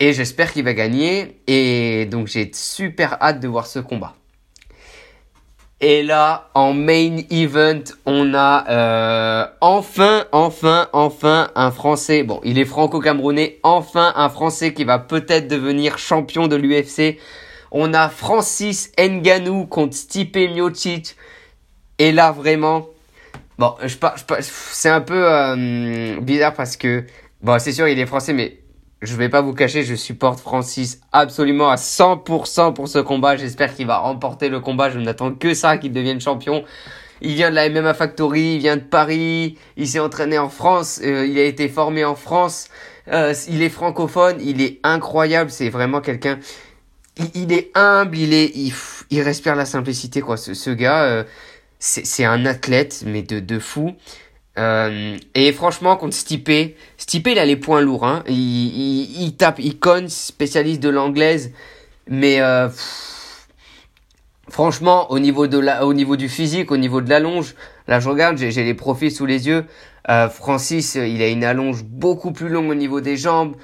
Et 0.00 0.14
j'espère 0.14 0.50
qu'il 0.50 0.64
va 0.64 0.72
gagner. 0.72 1.42
Et 1.46 2.06
donc 2.06 2.26
j'ai 2.26 2.50
super 2.54 3.22
hâte 3.22 3.40
de 3.40 3.48
voir 3.48 3.66
ce 3.66 3.80
combat. 3.80 4.14
Et 5.82 6.02
là, 6.02 6.48
en 6.54 6.72
main 6.72 7.18
event, 7.28 7.82
on 8.06 8.32
a 8.32 8.64
euh, 8.70 9.46
enfin, 9.60 10.24
enfin, 10.32 10.88
enfin 10.94 11.50
un 11.54 11.70
Français. 11.70 12.22
Bon, 12.22 12.40
il 12.44 12.58
est 12.58 12.64
franco-camerounais. 12.64 13.58
Enfin, 13.62 14.14
un 14.16 14.30
Français 14.30 14.72
qui 14.72 14.84
va 14.84 14.98
peut-être 14.98 15.48
devenir 15.48 15.98
champion 15.98 16.48
de 16.48 16.56
l'UFC. 16.56 17.18
On 17.74 17.94
a 17.94 18.10
Francis 18.10 18.92
Nganou 18.98 19.64
contre 19.64 19.94
Stipe 19.94 20.36
Miocic. 20.36 21.16
Et 21.98 22.12
là, 22.12 22.30
vraiment, 22.30 22.86
bon, 23.58 23.74
je, 23.82 23.96
je, 23.96 24.34
c'est 24.40 24.90
un 24.90 25.00
peu 25.00 25.24
euh, 25.26 26.20
bizarre 26.20 26.52
parce 26.52 26.76
que, 26.76 27.04
bon, 27.40 27.58
c'est 27.58 27.72
sûr, 27.72 27.88
il 27.88 27.98
est 27.98 28.04
français, 28.04 28.34
mais 28.34 28.58
je 29.00 29.16
vais 29.16 29.30
pas 29.30 29.40
vous 29.40 29.54
cacher, 29.54 29.84
je 29.84 29.94
supporte 29.94 30.38
Francis 30.38 31.00
absolument 31.12 31.70
à 31.70 31.76
100% 31.76 32.74
pour 32.74 32.88
ce 32.88 32.98
combat. 32.98 33.36
J'espère 33.36 33.74
qu'il 33.74 33.86
va 33.86 33.98
remporter 33.98 34.50
le 34.50 34.60
combat. 34.60 34.90
Je 34.90 34.98
n'attends 34.98 35.32
que 35.32 35.54
ça, 35.54 35.78
qu'il 35.78 35.92
devienne 35.92 36.20
champion. 36.20 36.64
Il 37.22 37.34
vient 37.36 37.48
de 37.48 37.54
la 37.54 37.70
MMA 37.70 37.94
Factory, 37.94 38.56
il 38.56 38.58
vient 38.58 38.76
de 38.76 38.82
Paris, 38.82 39.56
il 39.78 39.88
s'est 39.88 40.00
entraîné 40.00 40.38
en 40.38 40.50
France, 40.50 41.00
euh, 41.02 41.24
il 41.24 41.38
a 41.38 41.44
été 41.44 41.68
formé 41.68 42.04
en 42.04 42.16
France, 42.16 42.68
euh, 43.08 43.32
il 43.48 43.62
est 43.62 43.68
francophone, 43.68 44.36
il 44.40 44.60
est 44.60 44.80
incroyable, 44.82 45.48
c'est 45.48 45.68
vraiment 45.68 46.00
quelqu'un, 46.00 46.40
il, 47.34 47.52
est 47.52 47.70
humble, 47.74 48.16
il 48.16 48.32
est, 48.32 48.52
il, 49.10 49.20
respire 49.20 49.54
la 49.54 49.64
simplicité 49.66 50.20
quoi. 50.20 50.36
Ce, 50.36 50.54
ce 50.54 50.70
gars, 50.70 51.04
euh, 51.04 51.24
c'est 51.78 52.24
un 52.24 52.46
athlète 52.46 53.02
mais 53.06 53.22
de 53.22 53.40
de 53.40 53.58
fou. 53.58 53.94
Euh, 54.58 55.16
et 55.34 55.52
franchement, 55.52 55.96
contre 55.96 56.14
Stipe, 56.14 56.76
Stipe, 56.98 57.26
il 57.26 57.38
a 57.38 57.46
les 57.46 57.56
points 57.56 57.80
lourds. 57.80 58.06
Hein. 58.06 58.22
Il, 58.28 58.34
il, 58.34 59.22
il 59.22 59.36
tape, 59.36 59.58
il 59.58 59.78
conne, 59.78 60.08
spécialiste 60.08 60.82
de 60.82 60.90
l'anglaise. 60.90 61.52
Mais 62.08 62.40
euh, 62.40 62.68
franchement, 64.48 65.10
au 65.10 65.18
niveau, 65.18 65.46
de 65.46 65.58
la, 65.58 65.86
au 65.86 65.94
niveau 65.94 66.16
du 66.16 66.28
physique, 66.28 66.70
au 66.70 66.76
niveau 66.76 67.00
de 67.00 67.08
l'allonge, 67.08 67.54
là 67.88 68.00
je 68.00 68.08
regarde, 68.08 68.36
j'ai 68.36 68.50
les 68.64 68.74
profils 68.74 69.10
sous 69.10 69.26
les 69.26 69.46
yeux. 69.46 69.64
Euh, 70.08 70.28
Francis, 70.28 70.96
il 70.96 71.22
a 71.22 71.28
une 71.28 71.44
allonge 71.44 71.84
beaucoup 71.84 72.32
plus 72.32 72.48
longue 72.48 72.68
au 72.68 72.74
niveau 72.74 73.00
des 73.00 73.16
jambes, 73.16 73.54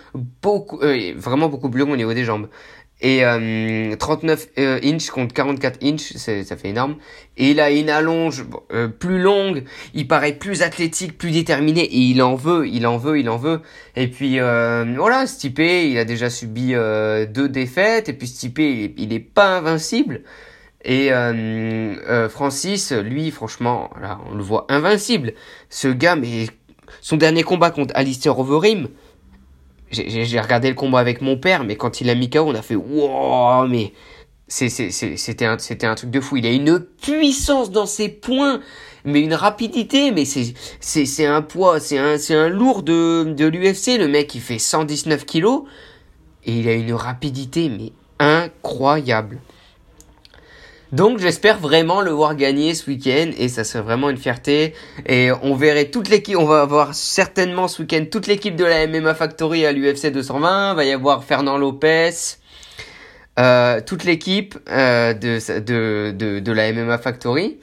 beaucoup, 0.41 0.81
euh, 0.83 1.13
vraiment 1.17 1.49
beaucoup 1.49 1.69
plus 1.69 1.81
longue 1.81 1.91
au 1.91 1.97
niveau 1.97 2.15
des 2.15 2.25
jambes. 2.25 2.49
Et 3.01 3.25
euh, 3.25 3.95
39 3.97 4.49
euh, 4.59 4.81
inches 4.83 5.11
contre 5.11 5.33
44 5.33 5.85
inches, 5.85 6.15
ça 6.17 6.57
fait 6.57 6.69
énorme. 6.69 6.97
Et 7.37 7.53
il 7.53 7.61
a 7.61 7.71
une 7.71 7.91
allonge 7.91 8.45
euh, 8.73 8.89
plus 8.89 9.21
longue, 9.21 9.65
il 9.95 10.09
paraît 10.09 10.33
plus 10.33 10.63
athlétique, 10.63 11.17
plus 11.17 11.31
déterminé, 11.31 11.83
et 11.83 11.99
il 11.99 12.21
en 12.23 12.35
veut, 12.35 12.67
il 12.67 12.87
en 12.89 12.97
veut, 12.97 13.21
il 13.21 13.29
en 13.29 13.37
veut. 13.37 13.61
Et 13.95 14.09
puis 14.09 14.41
euh, 14.41 14.85
voilà, 14.97 15.29
Stipe, 15.29 15.61
il 15.61 15.97
a 15.97 16.05
déjà 16.05 16.29
subi 16.29 16.73
deux 16.73 17.49
défaites, 17.49 18.09
et 18.09 18.13
puis 18.13 18.27
Stipe, 18.27 18.59
il, 18.59 18.95
il 18.99 19.13
est 19.13 19.21
pas 19.21 19.59
invincible. 19.59 20.23
Et 20.85 21.11
Francis, 22.31 22.93
lui, 22.93 23.31
franchement, 23.31 23.91
là, 24.01 24.21
on 24.31 24.35
le 24.35 24.43
voit 24.43 24.67
invincible. 24.71 25.35
Ce 25.71 25.89
gars, 25.89 26.17
mais 26.17 26.47
son 27.01 27.17
dernier 27.17 27.43
combat 27.43 27.71
contre 27.71 27.93
Alistair 27.97 28.39
Overeem, 28.39 28.89
j'ai 29.91 30.41
regardé 30.41 30.69
le 30.69 30.75
combat 30.75 31.01
avec 31.01 31.21
mon 31.21 31.37
père, 31.37 31.65
mais 31.65 31.77
quand 31.77 32.01
il 32.01 32.11
a 32.11 32.15
mis 32.15 32.31
KO, 32.31 32.41
on 32.41 32.55
a 32.55 32.63
fait 32.63 32.77
wow, 32.77 33.67
mais 33.67 33.93
c'était 34.49 35.45
un, 35.45 35.57
un 35.83 35.95
truc 35.95 36.11
de 36.11 36.21
fou. 36.21 36.37
Il 36.37 36.47
a 36.47 36.51
une 36.51 36.81
puissance 36.81 37.71
dans 37.71 37.87
ses 37.87 38.09
points, 38.09 38.61
mais 39.05 39.21
une 39.21 39.35
rapidité, 39.35 40.11
mais 40.11 40.25
c'est, 40.25 41.27
un 41.27 41.43
poids, 41.43 41.81
c'est 41.81 41.99
un, 41.99 42.17
un 42.31 42.49
lourd 42.49 42.83
de, 42.83 43.35
de 43.37 43.47
l'UFC. 43.47 43.99
Le 43.99 44.09
mec, 44.09 44.35
il 44.35 44.41
fait 44.41 44.59
119 44.59 45.25
kilos 45.25 45.65
et 46.45 46.53
il 46.53 46.69
a 46.69 46.75
une 46.75 46.95
rapidité, 46.95 47.69
mais 47.69 47.93
incroyable. 48.19 49.41
Donc 50.93 51.19
j'espère 51.19 51.59
vraiment 51.59 52.01
le 52.01 52.11
voir 52.11 52.35
gagner 52.35 52.75
ce 52.75 52.89
week-end 52.89 53.31
et 53.37 53.49
ça 53.49 53.65
serait 53.65 53.83
vraiment 53.83 54.09
une 54.09 54.17
fierté. 54.17 54.75
Et 55.07 55.31
on 55.43 55.55
verrait 55.55 55.91
toute 55.91 56.09
l'équipe, 56.09 56.37
on 56.39 56.47
va 56.47 56.63
avoir 56.63 56.95
certainement 56.95 57.69
ce 57.69 57.83
week-end 57.83 58.07
toute 58.11 58.27
l'équipe 58.27 58.57
de 58.57 58.65
la 58.65 58.87
MMA 58.87 59.15
Factory 59.15 59.67
à 59.67 59.73
l'UFC 59.73 60.07
220. 60.07 60.73
Il 60.73 60.77
va 60.77 60.85
y 60.85 60.93
avoir 60.93 61.25
Fernand 61.25 61.59
Lopez, 61.59 62.11
euh, 63.39 63.81
toute 63.85 64.05
l'équipe 64.05 64.59
euh, 64.71 65.13
de, 65.13 65.61
de, 65.61 66.41
de, 66.41 66.53
la 66.53 66.73
MMA 66.73 66.97
Factory. 66.99 67.59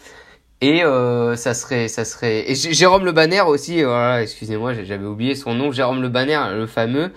Et 0.62 0.84
euh, 0.84 1.36
ça 1.36 1.54
serait, 1.54 1.88
ça 1.88 2.06
serait. 2.06 2.46
Jérôme 2.54 3.06
Le 3.06 3.12
Banner 3.12 3.42
aussi. 3.42 3.84
Voilà, 3.84 4.22
excusez-moi, 4.22 4.74
j'avais 4.84 5.06
oublié 5.06 5.36
son 5.36 5.54
nom. 5.54 5.72
Jérôme 5.72 6.02
Le 6.02 6.10
Banner, 6.10 6.40
le 6.54 6.68
fameux. 6.68 7.12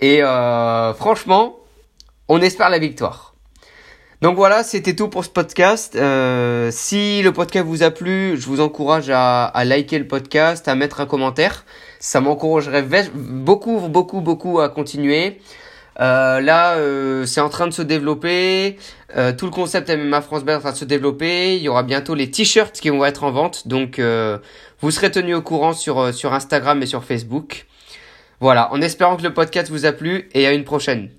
Et 0.00 0.22
euh, 0.22 0.94
franchement, 0.94 1.56
on 2.28 2.40
espère 2.40 2.70
la 2.70 2.78
victoire. 2.78 3.35
Donc 4.22 4.36
voilà, 4.36 4.62
c'était 4.62 4.96
tout 4.96 5.08
pour 5.08 5.26
ce 5.26 5.28
podcast. 5.28 5.94
Euh, 5.94 6.70
si 6.72 7.20
le 7.22 7.32
podcast 7.32 7.66
vous 7.66 7.82
a 7.82 7.90
plu, 7.90 8.36
je 8.38 8.46
vous 8.46 8.60
encourage 8.60 9.10
à, 9.10 9.44
à 9.44 9.64
liker 9.66 9.98
le 9.98 10.08
podcast, 10.08 10.68
à 10.68 10.74
mettre 10.74 11.00
un 11.00 11.06
commentaire. 11.06 11.66
Ça 12.00 12.22
m'encouragerait 12.22 12.82
beaucoup, 13.14 13.78
beaucoup, 13.78 14.22
beaucoup 14.22 14.60
à 14.60 14.70
continuer. 14.70 15.38
Euh, 16.00 16.40
là, 16.40 16.76
euh, 16.76 17.26
c'est 17.26 17.42
en 17.42 17.50
train 17.50 17.66
de 17.66 17.72
se 17.72 17.82
développer. 17.82 18.78
Tout 19.38 19.46
le 19.46 19.50
concept 19.50 19.90
MMA 19.90 20.22
France 20.22 20.44
Bell 20.44 20.54
est 20.54 20.58
en 20.58 20.60
train 20.60 20.72
de 20.72 20.76
se 20.76 20.84
développer. 20.86 21.56
Il 21.56 21.62
y 21.62 21.68
aura 21.68 21.82
bientôt 21.82 22.14
les 22.14 22.30
t-shirts 22.30 22.80
qui 22.80 22.88
vont 22.88 23.04
être 23.04 23.22
en 23.22 23.32
vente. 23.32 23.68
Donc, 23.68 24.00
vous 24.80 24.90
serez 24.90 25.10
tenu 25.10 25.34
au 25.34 25.42
courant 25.42 25.74
sur, 25.74 26.12
sur 26.14 26.32
Instagram 26.32 26.82
et 26.82 26.86
sur 26.86 27.04
Facebook. 27.04 27.66
Voilà, 28.40 28.72
en 28.72 28.80
espérant 28.80 29.16
que 29.16 29.22
le 29.22 29.32
podcast 29.32 29.70
vous 29.70 29.86
a 29.86 29.92
plu 29.92 30.28
et 30.32 30.46
à 30.46 30.52
une 30.52 30.64
prochaine. 30.64 31.10